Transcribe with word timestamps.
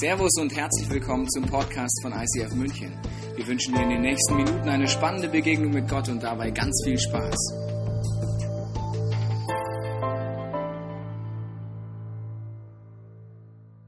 Servus 0.00 0.30
und 0.40 0.54
herzlich 0.54 0.88
willkommen 0.90 1.28
zum 1.28 1.44
Podcast 1.46 2.02
von 2.02 2.12
ICF 2.12 2.54
München. 2.54 2.96
Wir 3.34 3.44
wünschen 3.48 3.74
dir 3.74 3.82
in 3.82 3.88
den 3.88 4.02
nächsten 4.02 4.36
Minuten 4.36 4.68
eine 4.68 4.86
spannende 4.86 5.28
Begegnung 5.28 5.72
mit 5.72 5.88
Gott 5.88 6.08
und 6.08 6.22
dabei 6.22 6.52
ganz 6.52 6.80
viel 6.84 6.96
Spaß. 6.96 7.36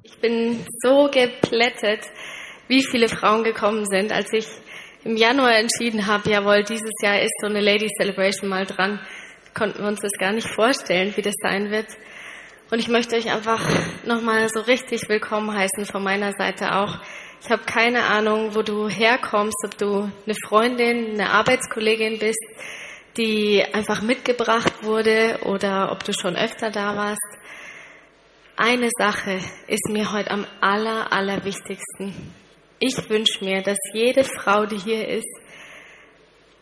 Ich 0.02 0.18
bin 0.20 0.58
so 0.82 1.08
geplättet, 1.12 2.00
wie 2.66 2.82
viele 2.82 3.08
Frauen 3.08 3.44
gekommen 3.44 3.86
sind, 3.86 4.10
als 4.10 4.32
ich 4.32 4.48
im 5.04 5.16
Januar 5.16 5.58
entschieden 5.58 6.08
habe, 6.08 6.28
jawohl, 6.28 6.64
dieses 6.64 6.90
Jahr 7.04 7.20
ist 7.20 7.34
so 7.40 7.46
eine 7.46 7.60
Lady 7.60 7.86
Celebration 8.00 8.48
mal 8.48 8.66
dran. 8.66 8.98
Konnten 9.54 9.78
wir 9.78 9.86
uns 9.86 10.00
das 10.00 10.18
gar 10.18 10.32
nicht 10.32 10.48
vorstellen, 10.48 11.16
wie 11.16 11.22
das 11.22 11.34
sein 11.40 11.70
wird. 11.70 11.86
Und 12.70 12.78
ich 12.78 12.86
möchte 12.86 13.16
euch 13.16 13.28
einfach 13.28 13.60
nochmal 14.04 14.48
so 14.48 14.60
richtig 14.60 15.08
willkommen 15.08 15.52
heißen 15.52 15.86
von 15.86 16.04
meiner 16.04 16.32
Seite 16.34 16.76
auch. 16.76 16.98
Ich 17.42 17.50
habe 17.50 17.64
keine 17.64 18.04
Ahnung, 18.04 18.54
wo 18.54 18.62
du 18.62 18.88
herkommst, 18.88 19.56
ob 19.64 19.76
du 19.76 20.08
eine 20.24 20.36
Freundin, 20.46 21.14
eine 21.14 21.30
Arbeitskollegin 21.30 22.20
bist, 22.20 22.38
die 23.16 23.64
einfach 23.72 24.02
mitgebracht 24.02 24.84
wurde 24.84 25.40
oder 25.46 25.90
ob 25.90 26.04
du 26.04 26.12
schon 26.12 26.36
öfter 26.36 26.70
da 26.70 26.94
warst. 26.94 27.38
Eine 28.56 28.88
Sache 28.96 29.40
ist 29.66 29.88
mir 29.88 30.12
heute 30.12 30.30
am 30.30 30.46
aller, 30.60 31.12
aller 31.12 31.44
wichtigsten. 31.44 32.14
Ich 32.78 33.10
wünsche 33.10 33.44
mir, 33.44 33.62
dass 33.62 33.78
jede 33.92 34.22
Frau, 34.22 34.66
die 34.66 34.78
hier 34.78 35.08
ist, 35.08 35.40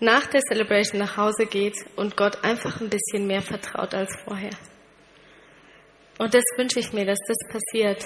nach 0.00 0.26
der 0.26 0.40
Celebration 0.40 1.00
nach 1.00 1.18
Hause 1.18 1.44
geht 1.44 1.76
und 1.96 2.16
Gott 2.16 2.44
einfach 2.44 2.80
ein 2.80 2.88
bisschen 2.88 3.26
mehr 3.26 3.42
vertraut 3.42 3.92
als 3.92 4.16
vorher. 4.24 4.52
Und 6.18 6.34
das 6.34 6.44
wünsche 6.56 6.80
ich 6.80 6.92
mir, 6.92 7.06
dass 7.06 7.18
das 7.26 7.36
passiert. 7.50 8.04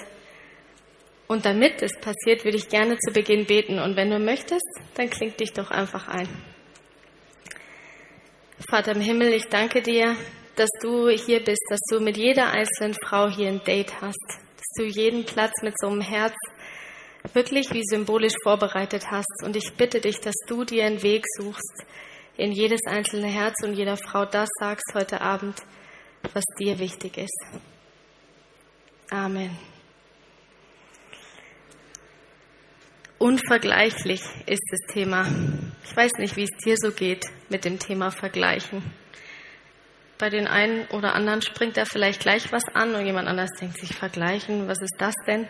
Und 1.27 1.47
damit 1.47 1.83
es 1.83 1.99
passiert, 1.99 2.45
würde 2.45 2.59
ich 2.59 2.69
gerne 2.69 2.99
zu 2.99 3.11
Beginn 3.13 3.47
beten. 3.47 3.79
Und 3.79 3.97
wenn 3.97 4.11
du 4.11 4.19
möchtest, 4.19 4.67
dann 4.95 5.09
kling 5.09 5.35
dich 5.37 5.53
doch 5.53 5.71
einfach 5.71 6.09
ein. 6.09 6.29
Vater 8.69 8.93
im 8.93 9.01
Himmel, 9.01 9.33
ich 9.33 9.47
danke 9.49 9.83
dir, 9.83 10.15
dass 10.57 10.69
du 10.83 11.09
hier 11.09 11.43
bist, 11.43 11.63
dass 11.71 11.81
du 11.91 12.01
mit 12.01 12.17
jeder 12.17 12.51
einzelnen 12.51 12.95
Frau 12.95 13.29
hier 13.29 13.49
ein 13.49 13.65
Date 13.65 14.01
hast, 14.01 14.27
dass 14.29 14.69
du 14.77 14.85
jeden 14.85 15.25
Platz 15.25 15.53
mit 15.63 15.75
so 15.79 15.89
einem 15.89 16.03
Herz 16.03 16.35
wirklich 17.33 17.73
wie 17.73 17.83
symbolisch 17.85 18.35
vorbereitet 18.43 19.11
hast. 19.11 19.43
Und 19.43 19.57
ich 19.57 19.73
bitte 19.77 20.01
dich, 20.01 20.21
dass 20.21 20.35
du 20.47 20.65
dir 20.65 20.85
einen 20.85 21.03
Weg 21.03 21.25
suchst 21.39 21.85
in 22.37 22.53
jedes 22.53 22.81
einzelne 22.87 23.29
Herz 23.29 23.63
und 23.63 23.75
jeder 23.75 23.97
Frau 23.97 24.25
das 24.25 24.49
sagst 24.59 24.93
heute 24.95 25.21
Abend, 25.21 25.63
was 26.35 26.45
dir 26.59 26.79
wichtig 26.79 27.19
ist. 27.19 27.72
Amen. 29.13 29.51
Unvergleichlich 33.19 34.23
ist 34.47 34.63
das 34.71 34.95
Thema. 34.95 35.27
Ich 35.85 35.95
weiß 35.95 36.13
nicht, 36.17 36.37
wie 36.37 36.45
es 36.45 36.65
dir 36.65 36.77
so 36.79 36.93
geht 36.93 37.27
mit 37.51 37.67
dem 37.67 37.79
Thema 37.79 38.11
Vergleichen. 38.11 38.83
Bei 40.17 40.31
den 40.31 40.47
einen 40.47 40.87
oder 40.87 41.15
anderen 41.15 41.43
springt 41.43 41.77
da 41.77 41.85
vielleicht 41.85 42.23
gleich 42.23 42.53
was 42.53 42.65
an 42.73 42.95
und 42.95 43.05
jemand 43.05 43.29
anders 43.29 43.51
denkt 43.61 43.79
sich, 43.79 43.95
vergleichen, 43.95 44.67
was 44.67 44.81
ist 44.81 44.97
das 44.99 45.15
denn? 45.27 45.47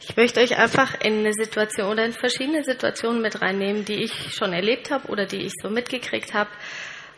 Ich 0.00 0.16
möchte 0.16 0.40
euch 0.40 0.56
einfach 0.56 0.98
in 1.02 1.18
eine 1.18 1.34
Situation 1.34 1.92
oder 1.92 2.06
in 2.06 2.14
verschiedene 2.14 2.64
Situationen 2.64 3.20
mit 3.20 3.42
reinnehmen, 3.42 3.84
die 3.84 4.02
ich 4.04 4.32
schon 4.34 4.54
erlebt 4.54 4.90
habe 4.90 5.06
oder 5.08 5.26
die 5.26 5.42
ich 5.42 5.52
so 5.62 5.68
mitgekriegt 5.68 6.32
habe. 6.32 6.48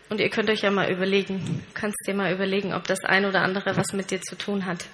Und 0.09 0.19
ihr 0.19 0.29
könnt 0.29 0.51
euch 0.51 0.63
ja 0.63 0.73
mal 0.73 0.91
überlegen, 0.91 1.65
kannst 1.73 1.99
dir 2.05 2.15
mal 2.15 2.33
überlegen, 2.33 2.75
ob 2.75 2.89
das 2.89 3.05
ein 3.05 3.27
oder 3.27 3.43
andere 3.43 3.77
was 3.77 3.93
mit 3.93 4.11
dir 4.11 4.21
zu 4.21 4.35
tun 4.35 4.67
hat. 4.67 4.85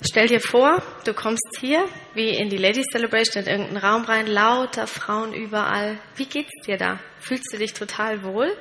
Stell 0.00 0.28
dir 0.28 0.40
vor, 0.40 0.80
du 1.04 1.12
kommst 1.12 1.58
hier 1.58 1.84
wie 2.14 2.28
in 2.28 2.48
die 2.50 2.56
Ladies 2.56 2.86
Celebration 2.92 3.42
in 3.42 3.50
irgendeinen 3.50 3.84
Raum 3.84 4.04
rein, 4.04 4.28
lauter 4.28 4.86
Frauen 4.86 5.34
überall. 5.34 5.98
Wie 6.14 6.26
geht's 6.26 6.52
dir 6.64 6.76
da? 6.76 7.00
Fühlst 7.18 7.52
du 7.52 7.58
dich 7.58 7.72
total 7.72 8.22
wohl? 8.22 8.56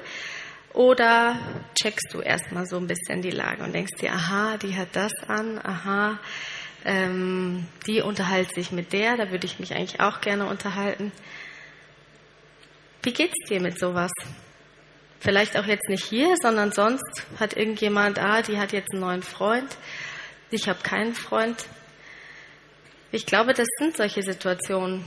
Oder 0.73 1.37
checkst 1.79 2.11
du 2.11 2.21
erstmal 2.21 2.65
so 2.65 2.77
ein 2.77 2.87
bisschen 2.87 3.21
die 3.21 3.29
Lage 3.29 3.63
und 3.63 3.73
denkst 3.73 3.97
dir, 3.99 4.13
aha, 4.13 4.57
die 4.57 4.75
hat 4.75 4.89
das 4.93 5.11
an, 5.27 5.59
aha, 5.63 6.19
ähm, 6.85 7.67
die 7.85 8.01
unterhält 8.01 8.55
sich 8.55 8.71
mit 8.71 8.91
der, 8.91 9.15
da 9.15 9.29
würde 9.29 9.45
ich 9.45 9.59
mich 9.59 9.75
eigentlich 9.75 9.99
auch 9.99 10.21
gerne 10.21 10.47
unterhalten. 10.47 11.11
Wie 13.03 13.13
geht's 13.13 13.47
dir 13.47 13.61
mit 13.61 13.79
sowas? 13.79 14.11
Vielleicht 15.19 15.55
auch 15.55 15.65
jetzt 15.65 15.87
nicht 15.87 16.03
hier, 16.03 16.33
sondern 16.41 16.71
sonst 16.71 17.27
hat 17.39 17.55
irgendjemand, 17.55 18.17
ah, 18.17 18.41
die 18.41 18.57
hat 18.57 18.71
jetzt 18.71 18.91
einen 18.91 19.01
neuen 19.01 19.23
Freund 19.23 19.77
ich 20.51 20.69
habe 20.69 20.79
keinen 20.81 21.13
Freund. 21.13 21.65
Ich 23.11 23.25
glaube, 23.25 23.53
das 23.53 23.67
sind 23.79 23.97
solche 23.97 24.21
Situationen, 24.21 25.03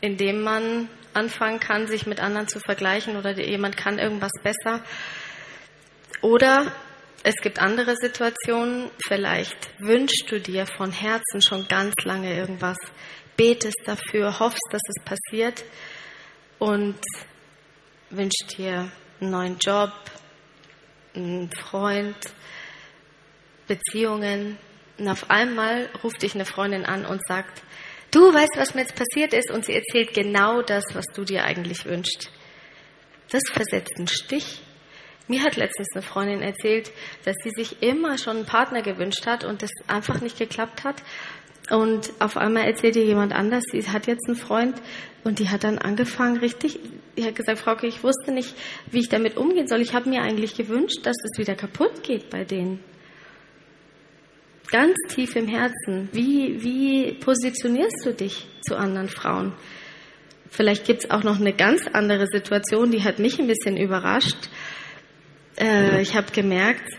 in 0.00 0.16
denen 0.16 0.42
man 0.42 0.88
anfangen 1.14 1.60
kann, 1.60 1.86
sich 1.86 2.06
mit 2.06 2.20
anderen 2.20 2.48
zu 2.48 2.60
vergleichen 2.60 3.16
oder 3.16 3.38
jemand 3.38 3.76
kann 3.76 3.98
irgendwas 3.98 4.32
besser. 4.42 4.82
Oder 6.20 6.72
es 7.22 7.36
gibt 7.36 7.58
andere 7.58 7.96
Situationen, 7.96 8.90
vielleicht 9.06 9.56
wünschst 9.78 10.30
du 10.30 10.40
dir 10.40 10.66
von 10.66 10.92
Herzen 10.92 11.40
schon 11.40 11.66
ganz 11.68 11.94
lange 12.04 12.36
irgendwas, 12.36 12.76
betest 13.36 13.80
dafür, 13.86 14.38
hoffst, 14.38 14.66
dass 14.70 14.82
es 14.88 15.04
passiert 15.04 15.64
und 16.58 16.98
wünschst 18.10 18.58
dir 18.58 18.90
einen 19.20 19.30
neuen 19.30 19.58
Job, 19.58 19.92
einen 21.14 21.50
Freund, 21.52 22.16
Beziehungen, 23.66 24.58
und 24.98 25.08
auf 25.08 25.30
einmal 25.30 25.88
ruft 26.02 26.22
dich 26.22 26.34
eine 26.34 26.44
Freundin 26.44 26.84
an 26.84 27.04
und 27.04 27.20
sagt, 27.26 27.62
du 28.10 28.32
weißt, 28.32 28.56
was 28.56 28.74
mir 28.74 28.82
jetzt 28.82 28.94
passiert 28.94 29.32
ist 29.32 29.50
und 29.50 29.64
sie 29.64 29.74
erzählt 29.74 30.14
genau 30.14 30.62
das, 30.62 30.84
was 30.94 31.06
du 31.14 31.24
dir 31.24 31.44
eigentlich 31.44 31.84
wünschst. 31.84 32.30
Das 33.30 33.42
versetzt 33.52 33.94
einen 33.96 34.08
Stich. 34.08 34.62
Mir 35.26 35.42
hat 35.42 35.56
letztens 35.56 35.88
eine 35.94 36.02
Freundin 36.02 36.42
erzählt, 36.42 36.92
dass 37.24 37.34
sie 37.42 37.50
sich 37.50 37.82
immer 37.82 38.18
schon 38.18 38.36
einen 38.36 38.46
Partner 38.46 38.82
gewünscht 38.82 39.26
hat 39.26 39.42
und 39.42 39.62
das 39.62 39.70
einfach 39.88 40.20
nicht 40.20 40.38
geklappt 40.38 40.84
hat. 40.84 41.02
Und 41.70 42.12
auf 42.18 42.36
einmal 42.36 42.64
erzählt 42.64 42.96
ihr 42.96 43.04
jemand 43.04 43.32
anders, 43.32 43.64
sie 43.72 43.88
hat 43.88 44.06
jetzt 44.06 44.26
einen 44.28 44.36
Freund 44.36 44.80
und 45.24 45.38
die 45.38 45.48
hat 45.48 45.64
dann 45.64 45.78
angefangen, 45.78 46.36
richtig, 46.36 46.78
die 47.16 47.24
hat 47.24 47.34
gesagt, 47.34 47.58
Frauke, 47.58 47.86
ich 47.86 48.04
wusste 48.04 48.32
nicht, 48.32 48.54
wie 48.90 49.00
ich 49.00 49.08
damit 49.08 49.38
umgehen 49.38 49.66
soll. 49.66 49.80
Ich 49.80 49.94
habe 49.94 50.10
mir 50.10 50.20
eigentlich 50.20 50.54
gewünscht, 50.56 51.00
dass 51.04 51.16
es 51.24 51.38
wieder 51.38 51.54
kaputt 51.54 52.02
geht 52.02 52.28
bei 52.28 52.44
denen 52.44 52.84
ganz 54.74 54.96
tief 55.06 55.36
im 55.36 55.46
Herzen, 55.46 56.08
wie, 56.10 56.60
wie 56.64 57.12
positionierst 57.12 58.04
du 58.04 58.12
dich 58.12 58.44
zu 58.60 58.76
anderen 58.76 59.08
Frauen? 59.08 59.52
Vielleicht 60.50 60.84
gibt 60.84 61.04
es 61.04 61.10
auch 61.12 61.22
noch 61.22 61.38
eine 61.38 61.52
ganz 61.52 61.86
andere 61.92 62.26
Situation, 62.26 62.90
die 62.90 63.04
hat 63.04 63.20
mich 63.20 63.38
ein 63.38 63.46
bisschen 63.46 63.76
überrascht. 63.76 64.50
Äh, 65.60 66.02
ich 66.02 66.16
habe 66.16 66.32
gemerkt, 66.32 66.90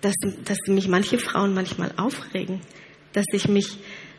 dass, 0.00 0.14
dass 0.44 0.58
mich 0.68 0.86
manche 0.86 1.18
Frauen 1.18 1.54
manchmal 1.54 1.90
aufregen, 1.96 2.60
dass 3.14 3.24
ich 3.32 3.48
mich 3.48 3.78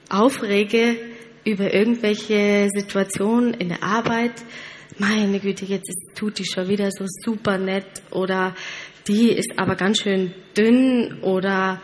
aufrege 0.09 0.97
über 1.45 1.73
irgendwelche 1.73 2.67
Situationen 2.75 3.53
in 3.53 3.69
der 3.69 3.81
Arbeit. 3.81 4.33
Meine 4.97 5.39
Güte, 5.39 5.63
jetzt 5.63 5.87
ist, 5.87 6.17
tut 6.17 6.37
die 6.37 6.45
schon 6.45 6.67
wieder 6.67 6.91
so 6.91 7.05
super 7.07 7.57
nett 7.57 8.01
oder 8.11 8.53
die 9.07 9.31
ist 9.31 9.53
aber 9.55 9.75
ganz 9.75 10.01
schön 10.01 10.33
dünn 10.57 11.19
oder 11.21 11.79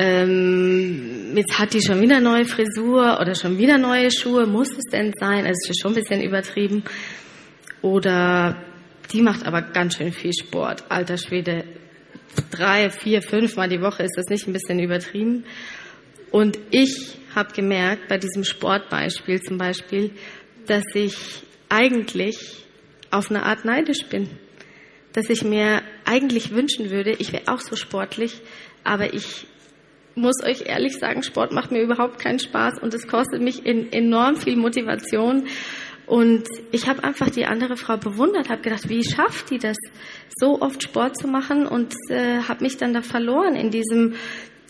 ähm, 0.00 1.36
jetzt 1.36 1.58
hat 1.58 1.74
die 1.74 1.82
schon 1.82 2.00
wieder 2.00 2.20
neue 2.20 2.44
Frisur 2.44 3.18
oder 3.20 3.34
schon 3.34 3.58
wieder 3.58 3.78
neue 3.78 4.12
Schuhe, 4.12 4.46
muss 4.46 4.70
es 4.70 4.84
denn 4.92 5.12
sein? 5.18 5.44
Also 5.44 5.58
es 5.64 5.70
ist 5.70 5.82
schon 5.82 5.90
ein 5.90 5.96
bisschen 5.96 6.22
übertrieben. 6.22 6.84
Oder 7.82 8.62
die 9.12 9.22
macht 9.22 9.44
aber 9.44 9.60
ganz 9.60 9.96
schön 9.96 10.12
viel 10.12 10.32
Sport. 10.32 10.84
Alter 10.88 11.16
Schwede, 11.18 11.64
drei, 12.52 12.90
vier, 12.90 13.22
fünf 13.22 13.56
Mal 13.56 13.68
die 13.68 13.80
Woche 13.80 14.04
ist 14.04 14.16
das 14.16 14.26
nicht 14.26 14.46
ein 14.46 14.52
bisschen 14.52 14.78
übertrieben. 14.78 15.44
Und 16.30 16.60
ich 16.70 17.18
habe 17.34 17.52
gemerkt, 17.52 18.06
bei 18.06 18.18
diesem 18.18 18.44
Sportbeispiel 18.44 19.42
zum 19.42 19.58
Beispiel, 19.58 20.12
dass 20.68 20.84
ich 20.94 21.16
eigentlich 21.68 22.38
auf 23.10 23.30
eine 23.30 23.42
Art 23.42 23.64
neidisch 23.64 24.06
bin. 24.06 24.30
Dass 25.12 25.28
ich 25.28 25.42
mir 25.42 25.82
eigentlich 26.04 26.52
wünschen 26.52 26.90
würde, 26.90 27.16
ich 27.18 27.32
wäre 27.32 27.48
auch 27.48 27.60
so 27.60 27.74
sportlich, 27.74 28.40
aber 28.84 29.12
ich 29.12 29.46
muss 30.18 30.42
euch 30.44 30.66
ehrlich 30.66 30.98
sagen, 30.98 31.22
Sport 31.22 31.52
macht 31.52 31.70
mir 31.70 31.82
überhaupt 31.82 32.18
keinen 32.18 32.38
Spaß 32.38 32.80
und 32.82 32.92
es 32.94 33.06
kostet 33.06 33.40
mich 33.40 33.64
in, 33.64 33.92
enorm 33.92 34.36
viel 34.36 34.56
Motivation. 34.56 35.46
Und 36.06 36.44
ich 36.72 36.88
habe 36.88 37.04
einfach 37.04 37.28
die 37.28 37.44
andere 37.44 37.76
Frau 37.76 37.98
bewundert, 37.98 38.48
habe 38.48 38.62
gedacht, 38.62 38.88
wie 38.88 39.04
schafft 39.04 39.50
die 39.50 39.58
das, 39.58 39.76
so 40.36 40.60
oft 40.62 40.82
Sport 40.82 41.18
zu 41.18 41.28
machen 41.28 41.66
und 41.66 41.94
äh, 42.08 42.40
habe 42.48 42.64
mich 42.64 42.78
dann 42.78 42.94
da 42.94 43.02
verloren 43.02 43.56
in 43.56 43.70
diesem, 43.70 44.14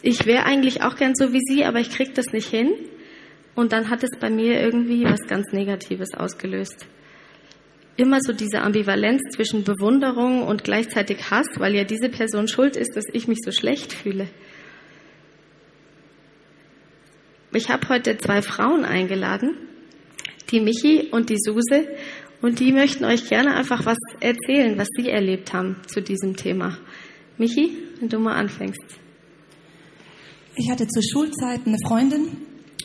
ich 0.03 0.27
wäre 0.27 0.45
eigentlich 0.45 0.83
auch 0.83 0.97
gern 0.97 1.15
so 1.15 1.33
wie 1.33 1.41
sie, 1.41 1.65
aber 1.65 1.79
ich 1.79 1.91
krieg 1.91 2.15
das 2.15 2.27
nicht 2.33 2.49
hin. 2.49 2.73
Und 3.55 3.73
dann 3.73 3.91
hat 3.91 4.03
es 4.05 4.11
bei 4.21 4.31
mir 4.31 4.61
irgendwie 4.61 5.05
was 5.05 5.21
ganz 5.27 5.53
Negatives 5.53 6.15
ausgelöst. 6.15 6.87
Immer 7.97 8.21
so 8.21 8.33
diese 8.33 8.63
Ambivalenz 8.63 9.21
zwischen 9.35 9.65
Bewunderung 9.65 10.45
und 10.45 10.63
gleichzeitig 10.63 11.31
Hass, 11.31 11.49
weil 11.57 11.75
ja 11.75 11.83
diese 11.83 12.09
Person 12.09 12.47
schuld 12.47 12.77
ist, 12.77 12.97
dass 12.97 13.05
ich 13.13 13.27
mich 13.27 13.39
so 13.45 13.51
schlecht 13.51 13.93
fühle. 13.93 14.29
Ich 17.53 17.71
habe 17.71 17.89
heute 17.89 18.19
zwei 18.19 18.43
Frauen 18.43 18.85
eingeladen, 18.85 19.57
die 20.51 20.61
Michi 20.61 21.09
und 21.11 21.31
die 21.31 21.39
Suse, 21.39 21.89
und 22.41 22.61
die 22.61 22.73
möchten 22.73 23.05
euch 23.05 23.29
gerne 23.29 23.55
einfach 23.55 23.85
was 23.85 23.99
erzählen, 24.21 24.79
was 24.79 24.87
sie 24.97 25.09
erlebt 25.09 25.53
haben 25.53 25.77
zu 25.87 26.01
diesem 26.01 26.37
Thema. 26.37 26.79
Michi, 27.37 27.77
wenn 27.99 28.09
du 28.09 28.19
mal 28.19 28.37
anfängst. 28.37 28.81
Ich 30.55 30.71
hatte 30.71 30.87
zur 30.87 31.03
Schulzeit 31.03 31.67
eine 31.67 31.79
Freundin 31.87 32.37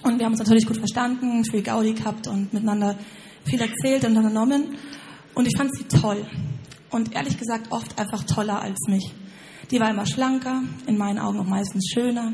und 0.04 0.18
wir 0.18 0.26
haben 0.26 0.34
uns 0.34 0.40
natürlich 0.40 0.66
gut 0.66 0.78
verstanden, 0.78 1.46
viel 1.46 1.62
Gaudi 1.62 1.94
gehabt 1.94 2.28
und 2.28 2.54
miteinander 2.54 2.98
viel 3.46 3.62
erzählt 3.62 4.06
und 4.06 4.18
unternommen. 4.18 4.76
Und 5.34 5.48
ich 5.48 5.58
fand 5.58 5.76
sie 5.76 5.86
toll. 5.86 6.26
Und 6.90 7.16
ehrlich 7.16 7.38
gesagt 7.38 7.72
oft 7.72 7.98
einfach 8.00 8.24
toller 8.24 8.62
als 8.62 8.78
mich. 8.88 9.12
Die 9.72 9.80
war 9.80 9.90
immer 9.90 10.06
schlanker, 10.06 10.62
in 10.86 10.98
meinen 10.98 11.18
Augen 11.20 11.40
auch 11.40 11.48
meistens 11.48 11.90
schöner. 11.92 12.34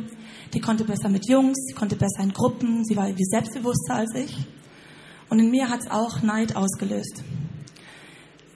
Die 0.54 0.60
konnte 0.60 0.84
besser 0.84 1.10
mit 1.10 1.30
Jungs, 1.30 1.58
sie 1.68 1.74
konnte 1.74 1.96
besser 1.96 2.24
in 2.24 2.34
Gruppen, 2.34 2.84
sie 2.86 2.96
war 2.96 3.08
irgendwie 3.08 3.26
selbstbewusster 3.26 3.96
als 3.96 4.16
ich. 4.16 4.36
Und 5.30 5.40
in 5.40 5.52
mir 5.52 5.70
hat 5.70 5.82
es 5.82 5.92
auch 5.92 6.22
Neid 6.24 6.56
ausgelöst. 6.56 7.24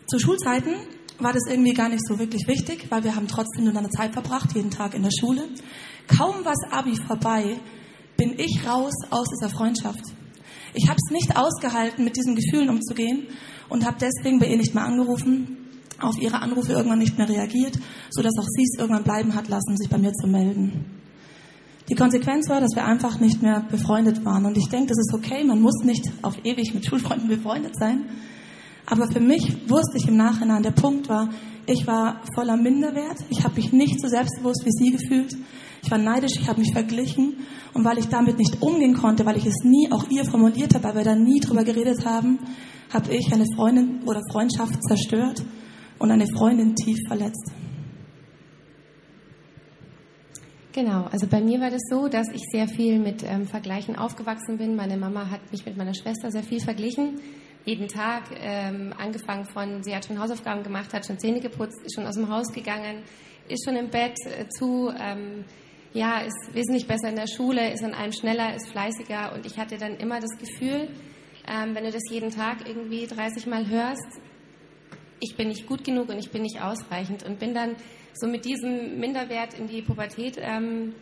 Zu 0.08 0.20
Schulzeiten 0.20 0.74
war 1.20 1.34
das 1.34 1.44
irgendwie 1.48 1.74
gar 1.74 1.90
nicht 1.90 2.06
so 2.06 2.18
wirklich 2.18 2.48
wichtig, 2.48 2.88
weil 2.90 3.04
wir 3.04 3.16
haben 3.16 3.28
trotzdem 3.28 3.66
nur 3.66 3.76
eine 3.76 3.90
Zeit 3.90 4.14
verbracht, 4.14 4.56
jeden 4.56 4.72
Tag 4.72 4.96
in 4.96 5.04
der 5.04 5.12
Schule. 5.18 5.44
Kaum 6.08 6.44
war 6.44 6.56
Abi 6.72 6.96
vorbei, 6.96 7.60
bin 8.18 8.38
ich 8.38 8.68
raus 8.68 8.94
aus 9.10 9.28
dieser 9.30 9.50
Freundschaft. 9.50 10.04
Ich 10.74 10.90
habe 10.90 10.98
es 10.98 11.12
nicht 11.12 11.38
ausgehalten, 11.38 12.04
mit 12.04 12.18
diesen 12.18 12.36
Gefühlen 12.36 12.70
umzugehen 12.70 13.28
und 13.70 13.86
habe 13.86 13.98
deswegen 14.02 14.40
bei 14.40 14.48
ihr 14.48 14.58
nicht 14.58 14.74
mehr 14.74 14.86
angerufen, 14.86 15.58
auf 16.00 16.18
ihre 16.20 16.42
Anrufe 16.42 16.74
irgendwann 16.74 17.00
nicht 17.00 17.18
mehr 17.18 17.30
reagiert, 17.30 17.78
sodass 18.10 18.34
auch 18.40 18.48
sie 18.48 18.64
es 18.64 18.80
irgendwann 18.80 19.04
bleiben 19.04 19.36
hat 19.36 19.48
lassen, 19.48 19.78
sich 19.78 19.90
bei 19.90 19.98
mir 19.98 20.12
zu 20.14 20.28
melden. 20.28 21.03
Die 21.90 21.96
Konsequenz 21.96 22.50
war, 22.50 22.62
dass 22.62 22.76
wir 22.76 22.86
einfach 22.86 23.20
nicht 23.20 23.42
mehr 23.42 23.66
befreundet 23.70 24.24
waren. 24.24 24.46
Und 24.46 24.58
ich 24.58 24.70
denke, 24.70 24.88
das 24.88 25.00
ist 25.00 25.14
okay, 25.14 25.44
man 25.44 25.62
muss 25.62 25.84
nicht 25.84 26.12
auf 26.22 26.38
ewig 26.46 26.74
mit 26.74 26.86
Schulfreunden 26.86 27.28
befreundet 27.28 27.76
sein. 27.78 28.06
Aber 28.86 29.08
für 29.12 29.20
mich 29.20 29.70
wusste 29.70 29.98
ich 29.98 30.08
im 30.08 30.18
Nachhinein, 30.18 30.64
der 30.64 30.72
Punkt 30.72 31.10
war, 31.10 31.30
ich 31.66 31.88
war 31.88 32.22
voller 32.36 32.58
Minderwert, 32.58 33.18
ich 33.30 33.44
habe 33.44 33.56
mich 33.56 33.72
nicht 33.72 34.02
so 34.02 34.08
selbstbewusst 34.08 34.66
wie 34.66 34.72
sie 34.72 34.92
gefühlt, 34.92 35.34
ich 35.82 35.92
war 35.92 35.98
neidisch, 35.98 36.34
ich 36.38 36.48
habe 36.50 36.60
mich 36.60 36.74
verglichen 36.74 37.38
und 37.74 37.86
weil 37.86 37.98
ich 37.98 38.08
damit 38.08 38.38
nicht 38.38 38.62
umgehen 38.62 38.94
konnte, 38.94 39.26
weil 39.26 39.38
ich 39.38 39.46
es 39.46 39.64
nie 39.64 39.90
auch 39.92 40.10
ihr 40.10 40.26
formuliert 40.26 40.76
habe, 40.76 40.84
weil 40.86 40.96
wir 40.96 41.04
da 41.04 41.16
nie 41.16 41.40
drüber 41.40 41.64
geredet 41.64 42.06
haben, 42.06 42.40
habe 42.94 43.14
ich 43.14 43.32
eine 43.34 43.46
Freundin 43.56 44.02
oder 44.06 44.22
Freundschaft 44.32 44.78
zerstört 44.84 45.44
und 46.00 46.12
eine 46.12 46.28
Freundin 46.28 46.76
tief 46.76 46.98
verletzt. 47.08 47.52
Genau, 50.74 51.06
also 51.12 51.28
bei 51.28 51.40
mir 51.40 51.62
war 51.62 51.70
das 51.70 51.84
so, 51.88 52.08
dass 52.08 52.28
ich 52.30 52.42
sehr 52.52 52.68
viel 52.68 52.98
mit 52.98 53.22
ähm, 53.22 53.46
Vergleichen 53.46 53.96
aufgewachsen 53.96 54.58
bin. 54.58 54.76
Meine 54.76 54.98
Mama 54.98 55.30
hat 55.30 55.52
mich 55.52 55.64
mit 55.68 55.78
meiner 55.78 55.94
Schwester 55.94 56.32
sehr 56.32 56.42
viel 56.42 56.60
verglichen. 56.60 57.22
Jeden 57.64 57.88
Tag, 57.88 58.24
ähm, 58.42 58.92
angefangen 58.98 59.46
von, 59.46 59.84
sie 59.84 59.96
hat 59.96 60.06
schon 60.06 60.20
Hausaufgaben 60.20 60.64
gemacht, 60.64 60.92
hat 60.92 61.06
schon 61.06 61.20
Zähne 61.20 61.42
geputzt, 61.42 61.80
ist 61.86 61.94
schon 61.94 62.08
aus 62.08 62.16
dem 62.16 62.28
Haus 62.28 62.52
gegangen, 62.52 63.04
ist 63.48 63.66
schon 63.66 63.76
im 63.76 63.90
Bett 63.90 64.16
äh, 64.26 64.50
zu, 64.50 64.92
ähm, 65.00 65.46
ja, 65.94 66.22
ist 66.22 66.56
wesentlich 66.56 66.88
besser 66.88 67.10
in 67.10 67.18
der 67.18 67.28
Schule, 67.28 67.72
ist 67.72 67.84
an 67.84 67.94
allem 67.94 68.12
schneller, 68.12 68.56
ist 68.56 68.68
fleißiger. 68.70 69.34
Und 69.36 69.46
ich 69.46 69.60
hatte 69.60 69.78
dann 69.78 69.98
immer 69.98 70.20
das 70.20 70.36
Gefühl, 70.40 70.88
ähm, 71.48 71.76
wenn 71.76 71.84
du 71.84 71.92
das 71.92 72.02
jeden 72.10 72.32
Tag 72.32 72.68
irgendwie 72.68 73.06
30 73.06 73.46
Mal 73.46 73.68
hörst, 73.68 74.20
ich 75.20 75.38
bin 75.38 75.50
nicht 75.50 75.68
gut 75.68 75.84
genug 75.84 76.10
und 76.10 76.18
ich 76.18 76.32
bin 76.32 76.42
nicht 76.42 76.60
ausreichend 76.64 77.22
und 77.22 77.38
bin 77.38 77.54
dann 77.54 77.76
so 78.14 78.28
mit 78.28 78.46
diesem 78.46 79.00
Minderwert 79.00 79.54
in 79.58 79.68
die 79.68 79.82
Pubertät 79.82 80.38
ähm, 80.40 80.94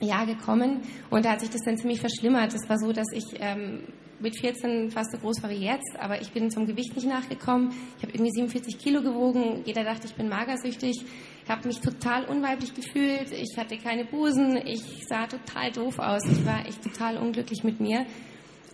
ja, 0.00 0.24
gekommen 0.24 0.80
und 1.10 1.24
da 1.24 1.32
hat 1.32 1.40
sich 1.40 1.50
das 1.50 1.62
dann 1.64 1.78
ziemlich 1.78 2.00
verschlimmert. 2.00 2.54
Es 2.54 2.68
war 2.68 2.78
so, 2.78 2.92
dass 2.92 3.06
ich 3.12 3.24
ähm, 3.40 3.80
mit 4.20 4.38
14 4.38 4.90
fast 4.90 5.12
so 5.12 5.18
groß 5.18 5.42
war 5.42 5.50
wie 5.50 5.64
jetzt, 5.64 5.96
aber 5.98 6.20
ich 6.20 6.32
bin 6.32 6.50
zum 6.50 6.66
Gewicht 6.66 6.94
nicht 6.94 7.06
nachgekommen. 7.06 7.70
Ich 7.98 8.02
habe 8.02 8.12
irgendwie 8.12 8.32
47 8.32 8.78
Kilo 8.78 9.02
gewogen. 9.02 9.62
Jeder 9.64 9.84
dachte, 9.84 10.06
ich 10.06 10.14
bin 10.14 10.28
magersüchtig. 10.28 10.96
Ich 11.44 11.50
habe 11.50 11.68
mich 11.68 11.80
total 11.80 12.24
unweiblich 12.24 12.74
gefühlt. 12.74 13.30
Ich 13.32 13.56
hatte 13.58 13.76
keine 13.76 14.04
Busen. 14.04 14.56
Ich 14.66 15.06
sah 15.06 15.26
total 15.26 15.70
doof 15.72 15.98
aus. 15.98 16.22
Ich 16.24 16.44
war 16.46 16.66
echt 16.66 16.82
total 16.82 17.18
unglücklich 17.18 17.62
mit 17.62 17.80
mir. 17.80 18.06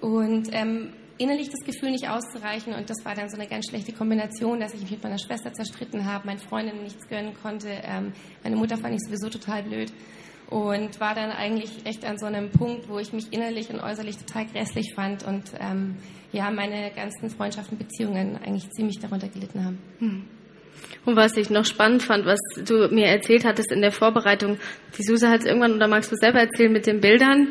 Und 0.00 0.48
ähm, 0.52 0.92
innerlich 1.18 1.50
das 1.50 1.64
Gefühl 1.64 1.90
nicht 1.90 2.08
auszureichen 2.08 2.74
und 2.74 2.88
das 2.90 3.04
war 3.04 3.14
dann 3.14 3.28
so 3.28 3.36
eine 3.36 3.48
ganz 3.48 3.68
schlechte 3.68 3.92
Kombination, 3.92 4.60
dass 4.60 4.74
ich 4.74 4.82
mich 4.82 4.90
mit 4.92 5.02
meiner 5.02 5.18
Schwester 5.18 5.52
zerstritten 5.52 6.06
habe, 6.06 6.26
meinen 6.26 6.38
Freundinnen 6.38 6.82
nichts 6.82 7.08
gönnen 7.08 7.34
konnte, 7.42 7.68
ähm, 7.68 8.12
meine 8.42 8.56
Mutter 8.56 8.76
fand 8.76 8.94
ich 8.94 9.00
sowieso 9.06 9.28
total 9.28 9.62
blöd 9.62 9.92
und 10.52 11.00
war 11.00 11.14
dann 11.14 11.30
eigentlich 11.30 11.70
echt 11.84 12.04
an 12.04 12.18
so 12.18 12.26
einem 12.26 12.50
Punkt, 12.50 12.88
wo 12.88 12.98
ich 12.98 13.12
mich 13.12 13.32
innerlich 13.32 13.70
und 13.70 13.80
äußerlich 13.80 14.18
total 14.18 14.46
grässlich 14.46 14.92
fand 14.94 15.24
und 15.24 15.44
ähm, 15.58 15.96
ja, 16.32 16.50
meine 16.50 16.90
ganzen 16.94 17.30
Freundschaften, 17.30 17.78
Beziehungen 17.78 18.38
eigentlich 18.44 18.70
ziemlich 18.70 18.98
darunter 18.98 19.28
gelitten 19.28 19.64
haben. 19.64 19.78
Hm. 19.98 20.24
Und 21.04 21.16
was 21.16 21.36
ich 21.36 21.50
noch 21.50 21.64
spannend 21.64 22.02
fand, 22.02 22.26
was 22.26 22.40
du 22.64 22.88
mir 22.88 23.06
erzählt 23.06 23.44
hattest 23.44 23.72
in 23.72 23.80
der 23.80 23.92
Vorbereitung, 23.92 24.58
die 24.98 25.02
Susa 25.02 25.30
hat 25.30 25.40
es 25.40 25.46
irgendwann, 25.46 25.74
oder 25.74 25.88
magst 25.88 26.12
du 26.12 26.16
selber 26.16 26.40
erzählen 26.40 26.72
mit 26.72 26.86
den 26.86 27.00
Bildern, 27.00 27.48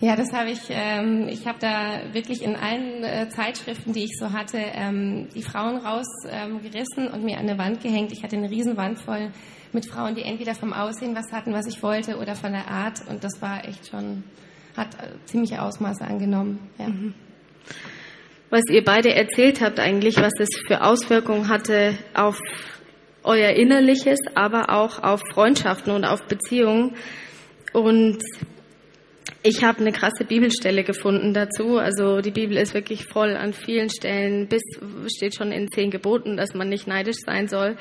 ja, 0.00 0.16
das 0.16 0.32
habe 0.32 0.50
ich. 0.50 0.60
Ähm, 0.70 1.28
ich 1.28 1.46
habe 1.46 1.58
da 1.60 2.00
wirklich 2.12 2.42
in 2.42 2.56
allen 2.56 3.04
äh, 3.04 3.28
Zeitschriften, 3.28 3.92
die 3.92 4.04
ich 4.04 4.16
so 4.18 4.32
hatte, 4.32 4.58
ähm, 4.58 5.28
die 5.34 5.42
Frauen 5.42 5.76
rausgerissen 5.76 7.06
ähm, 7.06 7.12
und 7.12 7.22
mir 7.24 7.36
an 7.36 7.48
eine 7.48 7.58
Wand 7.58 7.82
gehängt. 7.82 8.10
Ich 8.10 8.22
hatte 8.22 8.36
eine 8.36 8.50
Riesenwand 8.50 8.98
voll 8.98 9.30
mit 9.72 9.84
Frauen, 9.84 10.14
die 10.14 10.22
entweder 10.22 10.54
vom 10.54 10.72
Aussehen 10.72 11.14
was 11.14 11.30
hatten, 11.32 11.52
was 11.52 11.66
ich 11.66 11.82
wollte, 11.82 12.16
oder 12.16 12.34
von 12.34 12.52
der 12.52 12.66
Art. 12.68 13.06
Und 13.08 13.22
das 13.22 13.42
war 13.42 13.68
echt 13.68 13.88
schon, 13.88 14.24
hat 14.74 14.94
äh, 14.94 15.08
ziemliche 15.26 15.60
Ausmaße 15.60 16.02
angenommen. 16.02 16.70
Ja. 16.78 16.88
Mhm. 16.88 17.14
Was 18.48 18.62
ihr 18.70 18.82
beide 18.82 19.14
erzählt 19.14 19.60
habt 19.60 19.78
eigentlich, 19.78 20.16
was 20.16 20.32
es 20.40 20.48
für 20.66 20.82
Auswirkungen 20.82 21.48
hatte 21.48 21.96
auf 22.14 22.38
euer 23.22 23.50
Innerliches, 23.50 24.18
aber 24.34 24.70
auch 24.70 25.02
auf 25.02 25.20
Freundschaften 25.32 25.92
und 25.92 26.06
auf 26.06 26.24
Beziehungen. 26.24 26.96
Und 27.72 28.18
ich 29.42 29.64
habe 29.64 29.80
eine 29.80 29.92
krasse 29.92 30.24
Bibelstelle 30.24 30.84
gefunden 30.84 31.32
dazu. 31.32 31.78
Also 31.78 32.20
die 32.20 32.30
Bibel 32.30 32.56
ist 32.56 32.74
wirklich 32.74 33.06
voll 33.06 33.36
an 33.36 33.52
vielen 33.52 33.88
Stellen, 33.88 34.48
bis 34.48 34.62
steht 35.14 35.34
schon 35.34 35.50
in 35.52 35.70
zehn 35.70 35.90
Geboten, 35.90 36.36
dass 36.36 36.54
man 36.54 36.68
nicht 36.68 36.86
neidisch 36.86 37.18
sein 37.24 37.48
soll. 37.48 37.76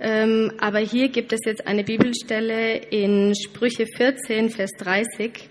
Ähm, 0.00 0.52
aber 0.58 0.78
hier 0.78 1.08
gibt 1.08 1.32
es 1.32 1.40
jetzt 1.44 1.66
eine 1.66 1.84
Bibelstelle 1.84 2.76
in 2.76 3.34
Sprüche 3.34 3.86
14, 3.86 4.50
Vers 4.50 4.70
30, 4.78 5.48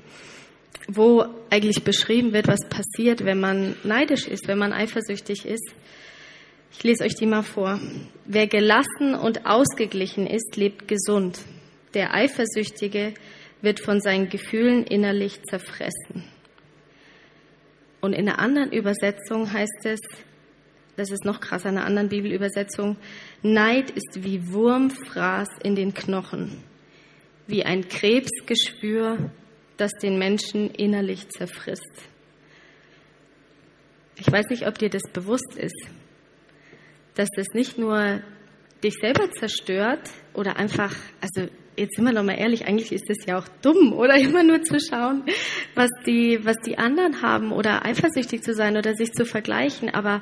wo 0.87 1.25
eigentlich 1.49 1.83
beschrieben 1.83 2.33
wird, 2.33 2.47
was 2.47 2.67
passiert, 2.67 3.23
wenn 3.23 3.39
man 3.39 3.75
neidisch 3.83 4.27
ist, 4.27 4.47
wenn 4.47 4.57
man 4.57 4.73
eifersüchtig 4.73 5.45
ist. 5.45 5.71
Ich 6.71 6.83
lese 6.83 7.03
euch 7.03 7.15
die 7.15 7.27
mal 7.27 7.43
vor. 7.43 7.79
Wer 8.25 8.47
gelassen 8.47 9.15
und 9.15 9.45
ausgeglichen 9.45 10.27
ist, 10.27 10.57
lebt 10.57 10.87
gesund. 10.87 11.39
Der 11.93 12.13
Eifersüchtige 12.13 13.13
wird 13.61 13.79
von 13.79 14.01
seinen 14.01 14.29
Gefühlen 14.29 14.83
innerlich 14.85 15.41
zerfressen. 15.43 16.23
Und 18.01 18.13
in 18.13 18.29
einer 18.29 18.39
anderen 18.39 18.71
Übersetzung 18.71 19.51
heißt 19.51 19.85
es, 19.85 19.99
das 20.95 21.11
ist 21.11 21.25
noch 21.25 21.39
krasser, 21.39 21.69
in 21.69 21.77
einer 21.77 21.85
anderen 21.85 22.09
Bibelübersetzung, 22.09 22.97
Neid 23.41 23.89
ist 23.91 24.23
wie 24.23 24.51
Wurmfraß 24.51 25.47
in 25.63 25.75
den 25.75 25.93
Knochen, 25.93 26.63
wie 27.47 27.63
ein 27.63 27.87
Krebsgeschwür, 27.87 29.31
das 29.77 29.91
den 30.01 30.19
Menschen 30.19 30.71
innerlich 30.71 31.29
zerfrisst. 31.29 32.03
Ich 34.17 34.29
weiß 34.29 34.47
nicht, 34.49 34.67
ob 34.67 34.77
dir 34.77 34.89
das 34.89 35.03
bewusst 35.13 35.55
ist, 35.55 35.87
dass 37.15 37.29
das 37.35 37.47
nicht 37.53 37.77
nur 37.77 38.21
dich 38.83 38.95
selber 38.99 39.31
zerstört 39.31 40.09
oder 40.33 40.57
einfach, 40.57 40.95
also 41.21 41.49
jetzt 41.79 41.95
sind 41.95 42.05
wir 42.05 42.13
doch 42.13 42.23
mal 42.23 42.37
ehrlich, 42.37 42.67
eigentlich 42.67 42.91
ist 42.91 43.09
es 43.09 43.25
ja 43.25 43.39
auch 43.39 43.47
dumm, 43.61 43.93
oder 43.93 44.15
immer 44.17 44.43
nur 44.43 44.61
zu 44.63 44.79
schauen, 44.79 45.23
was 45.75 45.89
die, 46.05 46.39
was 46.43 46.57
die 46.65 46.77
anderen 46.77 47.21
haben 47.21 47.51
oder 47.51 47.85
eifersüchtig 47.85 48.43
zu 48.43 48.53
sein 48.53 48.77
oder 48.77 48.95
sich 48.95 49.13
zu 49.13 49.25
vergleichen, 49.25 49.89
aber 49.89 50.21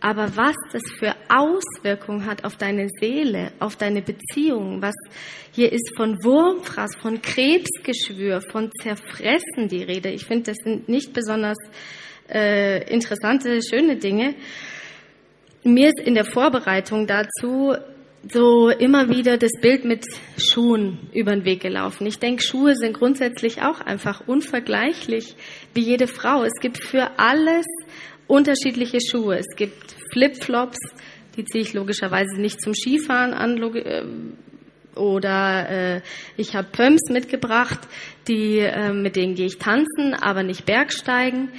aber 0.00 0.36
was 0.36 0.54
das 0.70 0.82
für 0.98 1.14
Auswirkungen 1.30 2.26
hat 2.26 2.44
auf 2.44 2.56
deine 2.56 2.90
Seele, 3.00 3.52
auf 3.58 3.76
deine 3.76 4.02
Beziehungen, 4.02 4.82
was 4.82 4.94
hier 5.50 5.72
ist 5.72 5.96
von 5.96 6.22
Wurmfraß, 6.22 6.96
von 6.96 7.22
Krebsgeschwür, 7.22 8.42
von 8.42 8.70
Zerfressen 8.82 9.68
die 9.68 9.82
Rede. 9.82 10.10
Ich 10.10 10.26
finde, 10.26 10.50
das 10.50 10.58
sind 10.62 10.90
nicht 10.90 11.14
besonders 11.14 11.56
äh, 12.28 12.86
interessante, 12.92 13.60
schöne 13.62 13.96
Dinge. 13.96 14.34
Mir 15.62 15.88
ist 15.88 16.00
in 16.00 16.14
der 16.14 16.26
Vorbereitung 16.26 17.06
dazu 17.06 17.74
so 18.32 18.70
immer 18.70 19.08
wieder 19.08 19.36
das 19.36 19.52
Bild 19.60 19.84
mit 19.84 20.04
Schuhen 20.36 20.98
über 21.12 21.32
den 21.32 21.44
Weg 21.44 21.60
gelaufen. 21.60 22.06
Ich 22.06 22.18
denke, 22.18 22.42
Schuhe 22.42 22.74
sind 22.74 22.94
grundsätzlich 22.94 23.62
auch 23.62 23.80
einfach 23.80 24.26
unvergleichlich 24.26 25.36
wie 25.74 25.82
jede 25.82 26.06
Frau. 26.06 26.44
Es 26.44 26.60
gibt 26.60 26.78
für 26.78 27.18
alles 27.18 27.66
unterschiedliche 28.26 28.98
Schuhe. 29.00 29.38
Es 29.38 29.56
gibt 29.56 29.94
Flipflops, 30.12 30.78
die 31.36 31.44
ziehe 31.44 31.62
ich 31.62 31.74
logischerweise 31.74 32.40
nicht 32.40 32.60
zum 32.60 32.74
Skifahren 32.74 33.34
an, 33.34 33.62
äh, 33.74 34.04
Oder 34.98 35.68
äh, 35.96 36.00
ich 36.36 36.54
habe 36.54 36.68
Pumps 36.70 37.10
mitgebracht, 37.10 37.80
die, 38.28 38.58
äh, 38.58 38.92
mit 38.92 39.16
denen 39.16 39.34
gehe 39.34 39.46
ich 39.46 39.58
tanzen, 39.58 40.14
aber 40.14 40.42
nicht 40.42 40.64
Bergsteigen. 40.64 41.50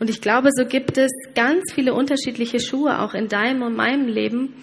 Und 0.00 0.10
ich 0.10 0.20
glaube, 0.20 0.48
so 0.56 0.64
gibt 0.64 0.96
es 0.96 1.10
ganz 1.34 1.72
viele 1.74 1.92
unterschiedliche 1.92 2.60
Schuhe 2.60 3.00
auch 3.00 3.14
in 3.14 3.28
deinem 3.28 3.62
und 3.62 3.74
meinem 3.76 4.06
Leben, 4.06 4.54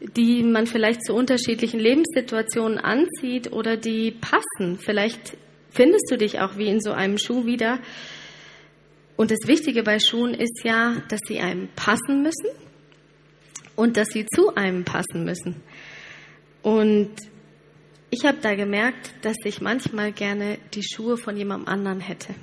die 0.00 0.42
man 0.42 0.66
vielleicht 0.66 1.04
zu 1.04 1.14
unterschiedlichen 1.14 1.78
Lebenssituationen 1.78 2.78
anzieht 2.78 3.52
oder 3.52 3.76
die 3.76 4.12
passen. 4.12 4.78
Vielleicht 4.78 5.36
findest 5.70 6.10
du 6.10 6.16
dich 6.16 6.40
auch 6.40 6.56
wie 6.56 6.68
in 6.68 6.80
so 6.80 6.92
einem 6.92 7.18
Schuh 7.18 7.44
wieder. 7.44 7.78
Und 9.16 9.30
das 9.30 9.46
Wichtige 9.46 9.82
bei 9.82 9.98
Schuhen 9.98 10.32
ist 10.32 10.62
ja, 10.64 10.96
dass 11.08 11.20
sie 11.28 11.40
einem 11.40 11.68
passen 11.76 12.22
müssen 12.22 12.48
und 13.76 13.96
dass 13.96 14.08
sie 14.08 14.26
zu 14.26 14.54
einem 14.54 14.84
passen 14.84 15.24
müssen. 15.24 15.56
Und 16.62 17.10
ich 18.10 18.24
habe 18.24 18.38
da 18.40 18.54
gemerkt, 18.54 19.12
dass 19.22 19.36
ich 19.44 19.60
manchmal 19.60 20.12
gerne 20.12 20.58
die 20.74 20.82
Schuhe 20.82 21.16
von 21.16 21.36
jemandem 21.36 21.68
anderen 21.68 22.00
hätte. 22.00 22.34